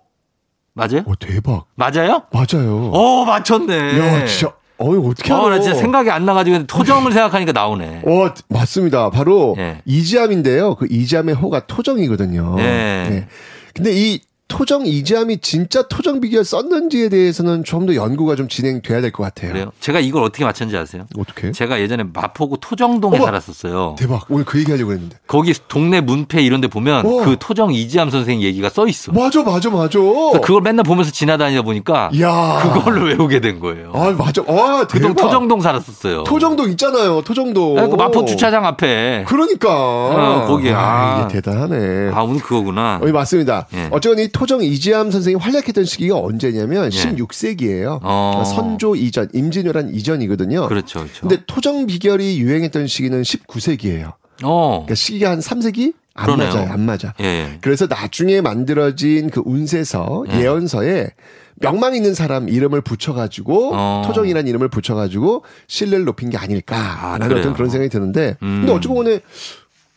[0.75, 1.03] 맞아요?
[1.07, 1.67] 오, 대박.
[1.77, 2.25] 맞아요?
[2.33, 2.91] 맞아요.
[2.93, 3.99] 오, 맞췄네.
[3.99, 5.61] 야, 진짜 어이, 어떻게 어, 나 알아?
[5.61, 8.03] 진짜 생각이 안 나가지고 토정을 생각하니까 나오네.
[8.07, 9.11] 어, 맞습니다.
[9.11, 9.81] 바로 예.
[9.85, 10.75] 이지암인데요.
[10.75, 12.55] 그 이지암의 호가 토정이거든요.
[12.57, 13.09] 네.
[13.09, 13.29] 네.
[13.75, 14.21] 근데 이
[14.57, 19.53] 토정 이지암이 진짜 토정 비결 썼는지에 대해서는 좀 더 연구가 좀 진행돼야 될 것 같아요.
[19.53, 19.73] 그래요?
[19.81, 21.07] 제가 이걸 어떻게 맞췄는지 아세요?
[21.19, 21.51] 어떻게?
[21.53, 23.27] 제가 예전에 마포구 토정동에 어머!
[23.27, 23.97] 살았었어요.
[23.99, 24.25] 대박.
[24.31, 25.17] 오늘 그 얘기 하려고 했는데.
[25.27, 27.25] 거기 동네 문패 이런 데 보면 어.
[27.25, 29.13] 그 토정 이지암 선생 얘기가 써 있어.
[29.13, 29.99] 맞아, 맞아, 맞아.
[29.99, 32.71] 그걸 맨날 보면서 지나다니다 보니까 야.
[32.73, 33.91] 그걸로 외우게 된 거예요.
[33.93, 34.41] 아, 맞아.
[34.49, 35.15] 아, 대박.
[35.17, 36.25] 토정동 살았었어요.
[36.25, 37.21] 토정동 있잖아요.
[37.23, 37.79] 토정동.
[37.79, 39.25] 아, 그 마포 주차장 앞에.
[39.29, 39.69] 그러니까.
[39.75, 41.27] 어, 거기, 아.
[41.29, 42.13] 이게 대단하네.
[42.15, 43.01] 아, 오늘 그거구나.
[43.03, 43.67] 어, 맞습니다.
[43.75, 43.89] 예.
[43.91, 46.97] 어쨌건 이 토정 이지암 선생이 활약했던 시기가 언제냐면 예.
[46.97, 48.01] 16세기예요.
[48.03, 48.43] 어.
[48.45, 50.69] 선조 이전, 임진왜란 이전이거든요.
[50.69, 51.21] 그렇죠, 그렇죠.
[51.29, 54.15] 근데 토정 비결이 유행했던 시기는 19세기예요.
[54.43, 54.71] 어.
[54.71, 55.95] 그러니까 시기가 한 3세기?
[56.15, 56.55] 안 그러네요.
[56.55, 56.71] 맞아요.
[56.71, 57.13] 안 맞아.
[57.21, 57.59] 예, 예.
[57.61, 60.41] 그래서 나중에 만들어진 그 운세서 예.
[60.43, 61.09] 예언서에
[61.57, 64.03] 명망 있는 사람 이름을 붙여가지고 어.
[64.07, 67.41] 토정이라는 이름을 붙여가지고 신뢰를 높인 게 아닐까라는 그래요?
[67.41, 68.61] 어떤 그런 생각이 드는데 음.
[68.61, 69.21] 근데 어찌 보면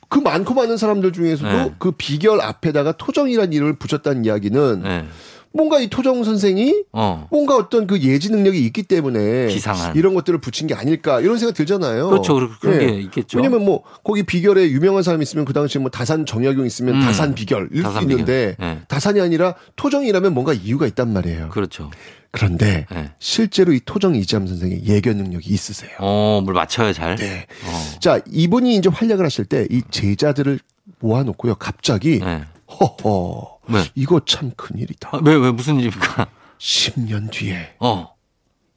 [0.09, 1.75] 그 많고 많은 사람들 중에서도 네.
[1.79, 5.05] 그 비결 앞에다가 토정이라는 이름을 붙였다는 이야기는 네.
[5.53, 7.27] 뭔가 이 토정 선생이 어.
[7.31, 9.95] 뭔가 어떤 그 예지 능력이 있기 때문에 기상한.
[9.95, 12.09] 이런 것들을 붙인 게 아닐까 이런 생각 들잖아요.
[12.09, 12.35] 그렇죠.
[12.59, 12.85] 그런- 예.
[12.85, 13.37] 게 있겠죠.
[13.37, 17.01] 왜냐면 뭐 거기 비결에 유명한 사람 있으면 그 당시에 뭐 다산 정약용 있으면 음.
[17.01, 18.69] 다산 비결일 수 다산 있는데 비결.
[18.69, 18.79] 예.
[18.87, 21.49] 다산이 아니라 토정이라면 뭔가 이유가 있단 말이에요.
[21.49, 21.89] 그렇죠.
[22.31, 23.11] 그런데 예.
[23.19, 25.91] 실제로 이 토정 이지암 선생의 예견 능력이 있으세요.
[25.99, 27.15] 어, 뭘 맞춰요, 잘.
[27.15, 27.47] 네.
[27.65, 27.99] 어.
[27.99, 30.59] 자, 이분이 이제 활약을 하실 때 이 제자들을
[30.99, 31.55] 모아놓고요.
[31.55, 32.41] 갑자기 네.
[32.79, 33.83] 허허 왜?
[33.95, 35.09] 이거 참 큰일이다.
[35.13, 36.27] 아, 왜, 왜, 무슨 일입니까?
[36.59, 38.09] 10년 뒤에 어.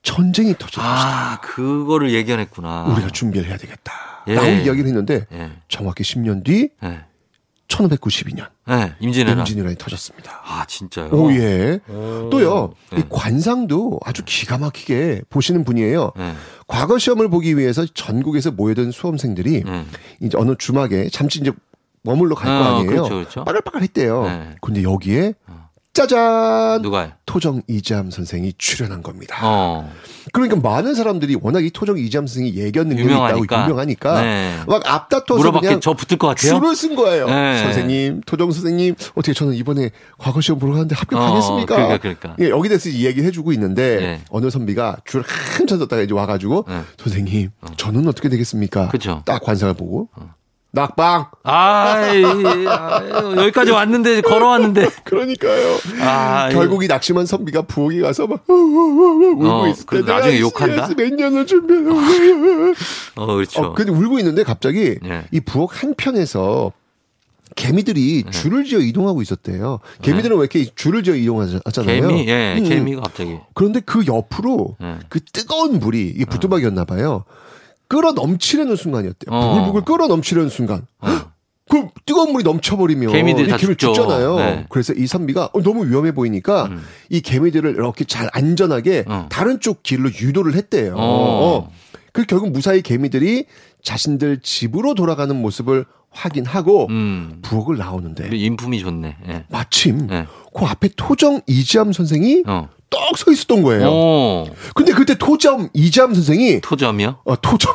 [0.03, 1.32] 전쟁이 터질 것이다.
[1.32, 2.84] 아, 그거를 예견했구나.
[2.84, 3.92] 우리가 준비를 해야 되겠다.
[4.28, 4.34] 예.
[4.34, 5.51] 라고 이야기를 했는데 예.
[5.68, 7.05] 정확히 10년 뒤 예.
[7.68, 8.94] 1592년 예.
[9.01, 9.38] 임진왜란.
[9.40, 10.40] 임진왜란이 터졌습니다.
[10.44, 11.11] 아, 진짜요?
[11.12, 11.78] 오 예.
[11.88, 12.28] 오.
[12.30, 12.72] 또요.
[12.94, 12.98] 예.
[12.98, 16.12] 이 관상도 아주 기가 막히게 보시는 분이에요.
[16.18, 16.34] 예.
[16.66, 19.84] 과거 시험을 보기 위해서 전국에서 모여든 수험생들이 예.
[20.20, 21.53] 이제 어느 주막에 잠시 이제
[22.03, 22.90] 머물러 갈거 어, 아니에요.
[22.90, 23.44] 그렇죠, 그렇죠.
[23.44, 24.24] 빠글빠글 했대요.
[24.24, 24.57] 네.
[24.61, 25.34] 근데 여기에
[25.92, 27.11] 짜잔 누가요?
[27.26, 29.36] 토정 이지암 선생이 출연한 겁니다.
[29.42, 29.92] 어.
[30.32, 33.44] 그러니까 많은 사람들이 워낙 이 토정 이지암 선생이 예견 능력이 유명하니까.
[33.44, 34.57] 있다고 유명하니까 네.
[34.68, 36.55] 막 앞다퉈서 그냥 저 붙을 것 같아요?
[36.55, 37.26] 줄을 쓴 거예요.
[37.26, 37.59] 네.
[37.64, 41.74] 선생님, 토정 선생님, 어떻게 저는 이번에 과거 시험 보러 가는데 합격하겠습니까?
[41.74, 42.36] 어, 그러니까, 그러니까.
[42.38, 44.20] 예, 여기 대해서 이 얘기 해주고 있는데 네.
[44.30, 45.24] 어느 선비가 줄을
[45.59, 46.80] 한참 섰다가 이제 와가지고 네.
[46.98, 48.88] 선생님, 저는 어떻게 되겠습니까?
[48.88, 49.22] 그죠.
[49.26, 50.09] 딱 관상을 보고
[50.73, 51.27] 낙방.
[51.43, 54.89] 아이, 아이, 여기까지 왔는데, 걸어왔는데.
[55.05, 55.79] 그러니까요.
[56.01, 60.89] 아, 결국 이 낙심한 선비가 부엌에 가서 막 울고 어, 있을 때 나중에 이 욕한다?
[60.97, 61.81] 몇 년을 준비해.
[63.16, 63.62] 어, 그렇죠.
[63.62, 65.25] 어, 근데 울고 있는데 갑자기 예.
[65.33, 66.73] 이 부엌 한 편에서
[67.57, 68.31] 개미들이 네.
[68.31, 69.81] 줄을 지어 이동하고 있었대요.
[70.03, 72.09] 개미들은 왜 이렇게 줄을 지어 이동하잖아요.
[72.09, 72.68] 개미, 예, 음.
[72.68, 73.39] 개미가 갑자기.
[73.55, 74.99] 그런데 그 옆으로 예.
[75.09, 77.25] 그 뜨거운 물이 이게 부뚜막이었나 봐요.
[77.91, 79.34] 끌어 넘치려는 순간이었대요.
[79.36, 79.55] 어.
[79.55, 80.86] 부글부글 끌어 넘치려는 순간.
[81.68, 83.93] 그 뜨거운 물이 넘쳐버리면 개미들이 이 개미 죽죠.
[83.93, 84.36] 죽잖아요.
[84.36, 84.66] 네.
[84.70, 86.82] 그래서 이 선비가 어, 너무 위험해 보이니까 음.
[87.09, 89.26] 이 개미들을 이렇게 잘 안전하게 어.
[89.28, 90.95] 다른 쪽 길로 유도를 했대요.
[90.97, 91.01] 어.
[91.01, 91.72] 어.
[92.12, 93.47] 그 결국 무사히 개미들이
[93.83, 97.39] 자신들 집으로 돌아가는 모습을 확인하고 음.
[97.43, 99.16] 부엌을 나오는데 인품이 좋네.
[99.28, 99.45] 예.
[99.49, 100.26] 마침 예.
[100.53, 102.68] 그 앞에 토정 이지암 선생이 어.
[102.91, 103.89] 떡서 있었던 거예요.
[103.89, 104.47] 오.
[104.74, 107.18] 근데 그때 토정 이지암 선생이 토점이요?
[107.24, 107.74] 어, 토정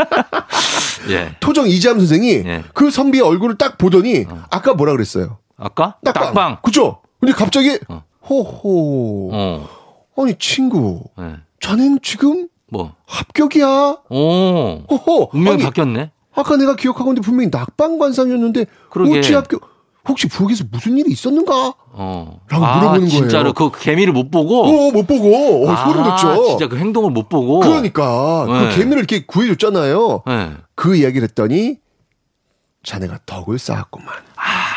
[1.10, 1.36] 예.
[1.38, 2.64] 토정 이지암 선생이 예.
[2.74, 5.38] 그 선비의 얼굴을 딱 보더니 아까 뭐라 그랬어요?
[5.56, 5.96] 아까?
[6.04, 6.24] 딱방.
[6.24, 6.58] 딱방.
[6.62, 7.00] 그죠?
[7.20, 8.02] 근데 갑자기 어.
[8.28, 9.30] 호호.
[9.32, 9.68] 어.
[10.16, 11.36] 아니 친구, 예.
[11.60, 12.94] 자넨 지금 뭐.
[13.06, 13.96] 합격이야.
[14.10, 14.82] 오.
[14.90, 15.30] 호호.
[15.32, 16.10] 운명이 바뀌었네.
[16.34, 19.18] 아까 내가 기억하고 있는데 분명히 낙방 관상이었는데 그러게.
[19.18, 19.68] 어찌 합격?
[20.08, 21.74] 혹시 부엌에서 무슨 일이 있었는가?
[21.92, 22.40] 어.
[22.48, 23.20] 라고 아, 물어보는 거예요.
[23.20, 24.62] 진짜로 그 개미를 못 보고.
[24.62, 26.46] 어, 못 보고 어, 소름 아, 돋죠.
[26.48, 27.60] 진짜 그 행동을 못 보고.
[27.60, 28.68] 그러니까 네.
[28.70, 30.22] 그 개미를 이렇게 구해줬잖아요.
[30.28, 30.50] 예.
[30.74, 31.76] 그 이야기를 했더니
[32.82, 34.08] 자네가 덕을 쌓았구만.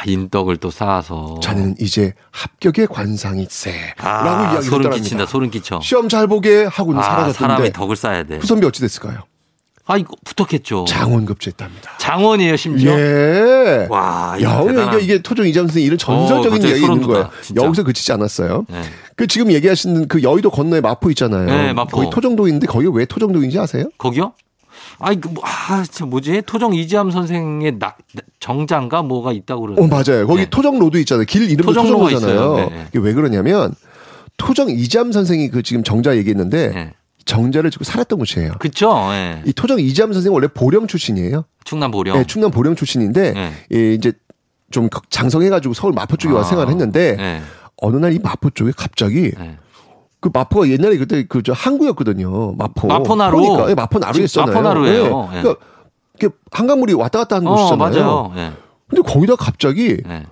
[0.03, 1.39] 아, 인덕을 또 쌓아서.
[1.41, 3.73] 자네는 이제 합격의 관상이 세.
[3.97, 5.03] 아, 라고 이야기를 소름 했더랍니다.
[5.03, 5.79] 끼친다, 소름 끼쳐.
[5.81, 8.37] 시험 잘 보게 하고는 아, 사라졌는데 사람이 덕을 쌓아야 돼.
[8.39, 9.23] 그 선비 어찌 됐을까요?
[9.85, 10.85] 아, 이거 붙었겠죠.
[10.87, 11.97] 장원 급제했답니다.
[11.99, 12.97] 장원이에요, 심지어.
[12.97, 13.87] 예.
[13.89, 17.29] 와, 야, 이게, 이게 토종 이장 선생 이런 어, 전설적인 갑자기 이야기 있는 거예요.
[17.41, 17.63] 진짜.
[17.65, 18.65] 여기서 그치지 않았어요.
[18.69, 18.81] 네.
[19.17, 21.45] 그 지금 얘기하시는 그 여의도 건너에 마포 있잖아요.
[21.45, 21.97] 네, 마포.
[21.97, 23.89] 거기 토정도인데 거기 왜 토정도인지 아세요?
[23.97, 24.31] 거기요?
[24.99, 26.43] 아이, 그, 뭐, 아, 참, 뭐지?
[26.45, 27.95] 토정 이지암 선생의 나,
[28.39, 29.83] 정장가 뭐가 있다고 그러는데.
[29.83, 30.27] 어, 맞아요.
[30.27, 31.25] 거기 토정로도 있잖아요.
[31.25, 32.55] 길 이름도 토정로가 토정로잖아요.
[32.69, 32.85] 네.
[32.89, 33.73] 이게 왜 그러냐면
[34.37, 36.93] 토정 이지암 선생이 그 지금 정자 얘기했는데 네.
[37.25, 38.53] 정자를 지고 살았던 곳이에요.
[39.13, 39.41] 예.
[39.45, 41.45] 이 토정 이지암 선생 원래 보령 출신이에요.
[41.63, 42.17] 충남 보령.
[42.17, 43.51] 네, 충남 보령 출신인데 네.
[43.73, 44.11] 예, 이제
[44.71, 47.41] 좀 장성해가지고 서울 마포 쪽에 와서 아, 생활했는데 네.
[47.77, 49.57] 어느 날 이 마포 쪽에 갑자기 네.
[50.24, 52.55] 그 마포가 옛날에 그때 그 저 항구였거든요.
[52.57, 52.88] 마포.
[52.88, 53.38] 마포나루.
[53.41, 54.53] 그러니까 예, 마포나루였잖아요.
[54.55, 55.30] 마포나루예요.
[55.34, 55.41] 예.
[55.41, 55.65] 그러니까
[56.17, 57.78] 이렇게 한강물이 왔다 갔다 하는 어, 곳이잖아요.
[58.05, 58.32] 맞아요.
[58.38, 58.51] 예.
[58.88, 60.26] 근데 거기다 갑자기 네.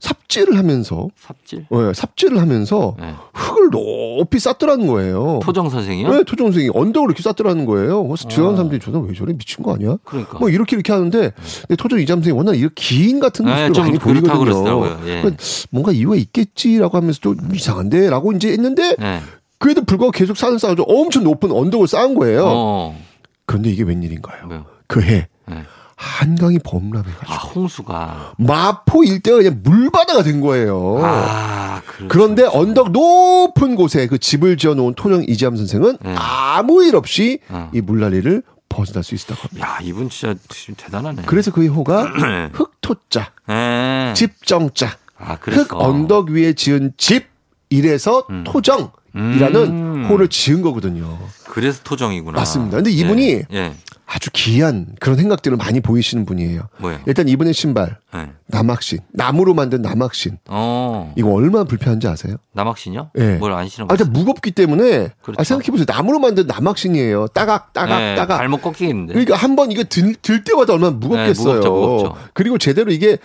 [0.00, 1.66] 삽질을 하면서 삽질?
[1.72, 2.96] 예, 삽질을 하면서
[3.32, 5.40] 흙을 높이 쌓더라는 거예요.
[5.42, 6.08] 토정 선생이요?
[6.08, 8.04] 네, 토정 선생이 언덕을 이렇게 쌓더라는 거예요.
[8.04, 9.96] 그래서 지나가는 사람들이 저는 왜 저래 미친 거 아니야?
[10.04, 10.38] 그러니까.
[10.38, 11.32] 뭐 이렇게 이렇게 하는데
[11.76, 14.86] 토정 이잠 선생이 워낙 이렇게 긴 같은 네, 모습을 좀 많이 보이거든요.
[15.06, 15.20] 예.
[15.20, 15.36] 그러니까
[15.70, 19.20] 뭔가 이유가 있겠지라고 하면서 좀 이상한데라고 이제 했는데 네.
[19.58, 22.44] 그에도 불구하고 계속 산을 쌓아서 엄청 높은 언덕을 쌓은 거예요.
[22.46, 23.04] 어.
[23.46, 24.46] 그런데 이게 웬일인가요?
[24.48, 24.64] 왜요?
[24.86, 25.64] 그해 네.
[25.98, 28.32] 한강이 범람해가지고 아, 홍수가.
[28.38, 31.00] 마포 일대가 그냥 물바다가 된 거예요.
[31.02, 32.08] 아, 그렇죠.
[32.08, 36.14] 그런데 언덕 높은 곳에 그 집을 지어놓은 토정 이지암 선생은 네.
[36.16, 37.70] 아무 일 없이 어.
[37.74, 39.68] 이 물난리를 벗어날 수 있었다고 합니다.
[39.68, 40.34] 야, 이분 진짜,
[40.76, 41.22] 대단하네.
[41.26, 42.50] 그래서 그의 호가 네.
[42.52, 44.12] 흑토자, 네.
[44.14, 45.74] 집정자, 아, 흑.
[45.74, 47.26] 언덕 위에 지은 집
[47.70, 50.06] 이래서 토정 이라는 음.
[50.08, 51.18] 호를 지은 거거든요.
[51.44, 52.38] 그래서 토정이구나.
[52.38, 52.76] 맞습니다.
[52.76, 53.44] 근데 이분이 예.
[53.52, 53.74] 예.
[54.10, 56.62] 아주 귀한 그런 생각들을 많이 보이시는 분이에요.
[56.78, 56.98] 뭐예요?
[57.06, 58.30] 일단 이분의 신발 네.
[58.46, 61.12] 남학신 나무로 만든 남학신 어.
[61.14, 62.36] 이거 얼마나 불편한지 아세요?
[62.54, 63.10] 남학신이요?
[63.18, 63.34] 예.
[63.36, 63.86] 뭘안 신어?
[63.90, 65.36] 아, 무겁기 때문에 그렇죠.
[65.38, 65.84] 아, 생각해 보세요.
[65.86, 67.26] 나무로 만든 남학신이에요.
[67.28, 68.38] 따각 따각 예, 따각.
[68.38, 69.12] 발목 꺾이겠는데.
[69.12, 71.60] 그러니까 한번 이거 들, 들 때마다 얼마나 무겁겠어요.
[71.60, 72.16] 네, 무겁죠, 무겁죠.
[72.32, 73.18] 그리고 제대로 이게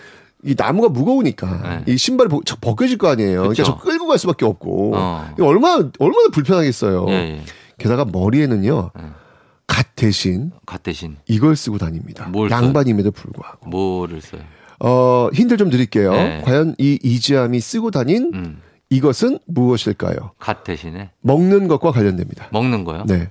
[0.44, 3.40] 이 나무가 무거우니까 이 신발이 벗- 벗겨질 거 아니에요.
[3.40, 3.62] 그러니까 네.
[3.62, 3.64] 그쵸.
[3.64, 5.30] 저 끌고 갈 수밖에 없고 어.
[5.40, 7.06] 얼마나 얼마나 불편하겠어요.
[7.08, 7.40] 예, 예.
[7.78, 8.90] 게다가 머리에는요
[9.66, 12.30] 갓 대신 갓 대신 이걸 쓰고 다닙니다.
[12.50, 13.68] 양반임에도 불구하고.
[13.68, 14.42] 뭐를 써요?
[14.80, 16.12] 어 힌트 좀 드릴게요.
[16.12, 16.42] 네.
[16.44, 18.60] 과연 이 이지암이 쓰고 다닌 음.
[18.90, 20.32] 이것은 무엇일까요?
[20.38, 22.48] 갓 대신에 먹는 것과 관련됩니다.
[22.52, 23.04] 먹는 거요?
[23.06, 23.30] 네.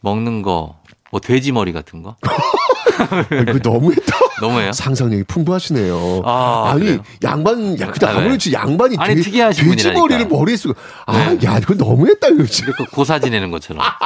[0.00, 0.80] 먹는 거.
[1.10, 2.16] 뭐 돼지 머리 같은 거?
[3.62, 4.16] 너무했다.
[4.40, 4.72] 너무해요?
[4.72, 6.22] 상상력이 풍부하시네요.
[6.24, 7.02] 아, 니 그래요?
[7.22, 10.00] 양반, 야, 근데 아, 아무래도 양반이 아니, 돼- 특이하신 돼지 분이라니까.
[10.00, 10.74] 머리를 머리에 쓰고,
[11.06, 11.38] 아, 네.
[11.46, 12.72] 야, 이거 너무했다, 이거 진짜.
[12.76, 13.82] 그 고사 지내는 것처럼.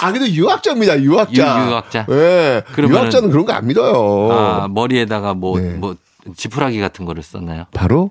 [0.00, 1.64] 아, 근데 유학자입니다, 유학자.
[1.66, 2.06] 유- 유학자?
[2.10, 2.62] 예.
[2.74, 4.32] 그러면은- 유학자는 그런 거 안 믿어요.
[4.32, 5.70] 아, 머리에다가 뭐, 네.
[5.74, 5.94] 뭐,
[6.36, 7.66] 지푸라기 같은 거를 썼나요?
[7.72, 8.10] 바로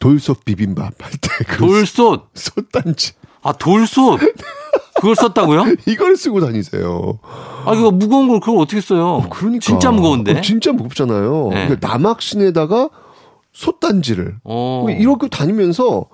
[0.00, 2.28] 돌솥 비빔밥 할 때 그 돌솥!
[2.34, 3.12] 솥단지.
[3.42, 4.20] 아, 돌솥!
[5.00, 5.64] 그걸 썼다고요?
[5.86, 7.18] 이걸 쓰고 다니세요.
[7.64, 9.24] 아, 이거 무거운 걸 그걸 어떻게 써요?
[9.30, 9.60] 그러니까.
[9.60, 10.38] 진짜 무거운데?
[10.38, 11.48] 어, 진짜 무겁잖아요.
[11.52, 11.66] 네.
[11.66, 12.88] 그러니까 남학신에다가
[13.52, 14.86] 솥단지를 어.
[14.88, 16.06] 이렇게 다니면서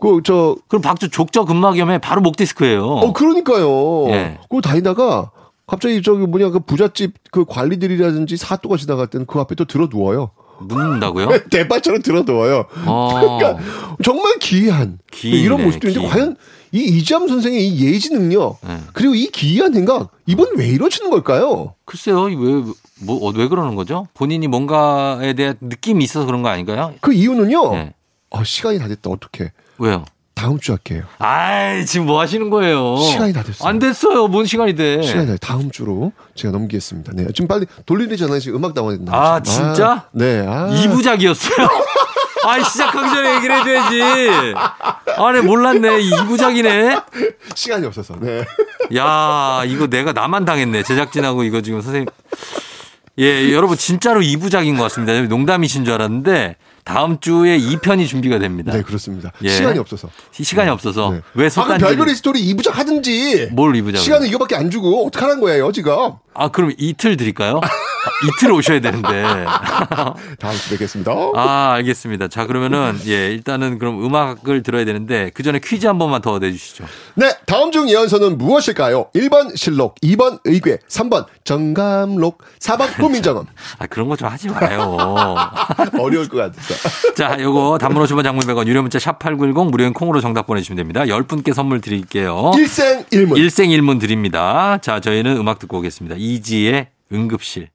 [0.00, 2.84] 그 저 그럼 박주 족저 근막염에 바로 목 디스크예요.
[2.84, 4.08] 어, 그러니까요.
[4.10, 4.38] 예.
[4.42, 5.30] 그거 다니다가
[5.66, 10.30] 갑자기 저기 뭐냐 그 부잣집 그 관리들이라든지 사또가 지나갈 때는 그 앞에 또 들어 누워요.
[10.68, 11.28] 눕는다고요?
[11.50, 12.66] 대바처럼 들어 누워요.
[12.86, 13.08] 어.
[13.38, 13.62] 그러니까
[14.02, 16.06] 정말 기이한 기이네, 이런 모습들인데.
[16.08, 16.36] 과연
[16.72, 18.78] 이 이지암 선생의 이 예지 능력 네.
[18.92, 21.74] 그리고 이 기이한 생각 이번 왜 이러시는 걸까요?
[21.84, 22.34] 글쎄요, 왜,
[23.02, 24.08] 뭐, 어, 왜 그러는 거죠?
[24.14, 26.94] 본인이 뭔가에 대한 느낌이 있어서 그런 거 아닌가요?
[27.00, 27.72] 그 이유는요.
[27.72, 27.94] 네.
[28.30, 29.08] 어, 시간이 다 됐다.
[29.10, 29.52] 어떡해.
[29.78, 30.04] 왜요?
[30.34, 31.04] 다음 주 할게요.
[31.18, 32.98] 아이, 지금 뭐 하시는 거예요?
[32.98, 33.66] 시간이 다 됐어요.
[33.66, 34.28] 안 됐어요.
[34.28, 35.00] 뭔 시간이 돼?
[35.00, 37.12] 시간이 다 됐- 다음 주로 제가 넘기겠습니다.
[37.14, 37.26] 네.
[37.34, 38.38] 지금 빨리 돌리되잖아요.
[38.40, 39.12] 지금 음악 나와야 된다.
[39.14, 40.08] 아, 진짜?
[40.12, 40.44] 네.
[40.46, 40.68] 아.
[40.74, 41.56] 이부작이었어요?
[42.46, 44.54] 아이, 시작하기 전에 얘기를 해줘야지.
[44.56, 46.00] 아, 네, 몰랐네.
[46.00, 46.96] 이부작이네.
[47.54, 48.14] 시간이 없어서.
[48.20, 48.44] 네.
[48.96, 50.82] 야, 이거 내가 나만 당했네.
[50.82, 52.08] 제작진하고 이거 지금 선생님.
[53.18, 55.18] 예, 여러분 진짜로 이부작인 것 같습니다.
[55.22, 58.72] 농담이신 줄 알았는데 다음 주에 2편이 준비가 됩니다.
[58.72, 59.32] 네, 그렇습니다.
[59.42, 59.48] 예.
[59.48, 60.08] 시간이 없어서.
[60.32, 61.20] 시- 시간이 없어서 네.
[61.34, 63.48] 왜 속단지 별별의 스토리 2부작 하든지.
[63.52, 64.00] 뭘 이부작?
[64.02, 66.12] 시간은 이거밖에 안 주고 어떡하라는 거예요, 지금.
[66.34, 67.60] 아, 그럼 이틀 드릴까요?
[68.06, 69.08] 아, 이틀 오셔야 되는데.
[70.38, 71.12] 다음 주 뵙겠습니다.
[71.34, 72.28] 아, 알겠습니다.
[72.28, 76.84] 자, 그러면은 예, 일단은 그럼 음악을 들어야 되는데 그 전에 퀴즈 한 번만 더 내주시죠.
[77.14, 79.10] 네, 다음 중 예언서는 무엇일까요?
[79.14, 83.44] 1번 실록, 2번 의궤, 3번 정감록, 4번 고민정음.
[83.78, 84.96] 아, 그런 거 좀 하지 마요.
[86.00, 86.74] 어려울 것 같아서.
[87.14, 91.02] 자, 요거 단문 50원 장문 100원 유료 문자 샵 8910 무료인 콩으로 정답 보내주시면 됩니다.
[91.02, 92.52] 10분께 선물 드릴게요.
[92.56, 93.36] 일생일문.
[93.38, 94.78] 일생일문 드립니다.
[94.80, 96.16] 자, 저희는 음악 듣고 오겠습니다.
[96.18, 97.68] 이지의 응급실.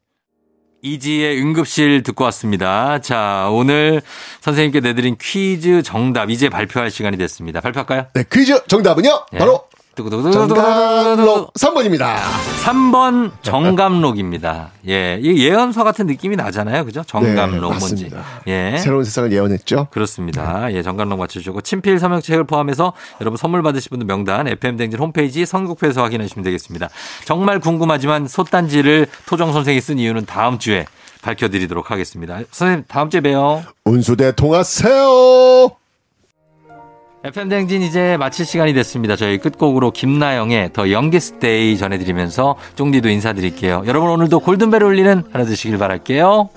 [0.82, 3.00] 이지의 응급실 듣고 왔습니다.
[3.00, 4.02] 자, 오늘
[4.42, 7.62] 선생님께 내드린 퀴즈 정답 이제 발표할 시간이 됐습니다.
[7.62, 8.08] 발표할까요?
[8.14, 9.26] 네, 퀴즈 정답은요?
[9.34, 9.38] 예.
[9.38, 9.64] 바로
[9.96, 12.16] 정감록 3번입니다.
[12.64, 14.70] 3번 정감록입니다.
[14.88, 15.20] 예.
[15.22, 16.86] 이 예언서 같은 느낌이 나잖아요.
[16.86, 17.04] 그죠?
[17.06, 18.10] 정감록 네, 뭔지.
[18.48, 18.78] 예.
[18.78, 19.88] 새로운 세상을 예언했죠.
[19.92, 20.74] 그렇습니다.
[20.74, 26.44] 예, 정감록 맞춰주시고 친필 서명책을 포함해서 여러분 선물 받으실 분들 명단 FM댕진 홈페이지 선국표에서 확인하시면
[26.44, 26.90] 되겠습니다.
[27.26, 30.86] 정말 궁금하지만 솥단지를 토정 선생이 쓴 이유는 다음 주에
[31.22, 32.40] 밝혀드리도록 하겠습니다.
[32.52, 33.64] 선생님 다음 주에 봬요.
[33.86, 35.81] 운수대 통하세요.
[37.24, 39.16] FM대행진 이제 마칠 시간이 됐습니다.
[39.16, 43.84] 저희 끝곡으로 김나영의 The Youngest Day 전해드리면서 쫑디도 인사드릴게요.
[43.86, 46.50] 여러분 오늘도 골든벨 울리는 하나 되시길 바랄게요.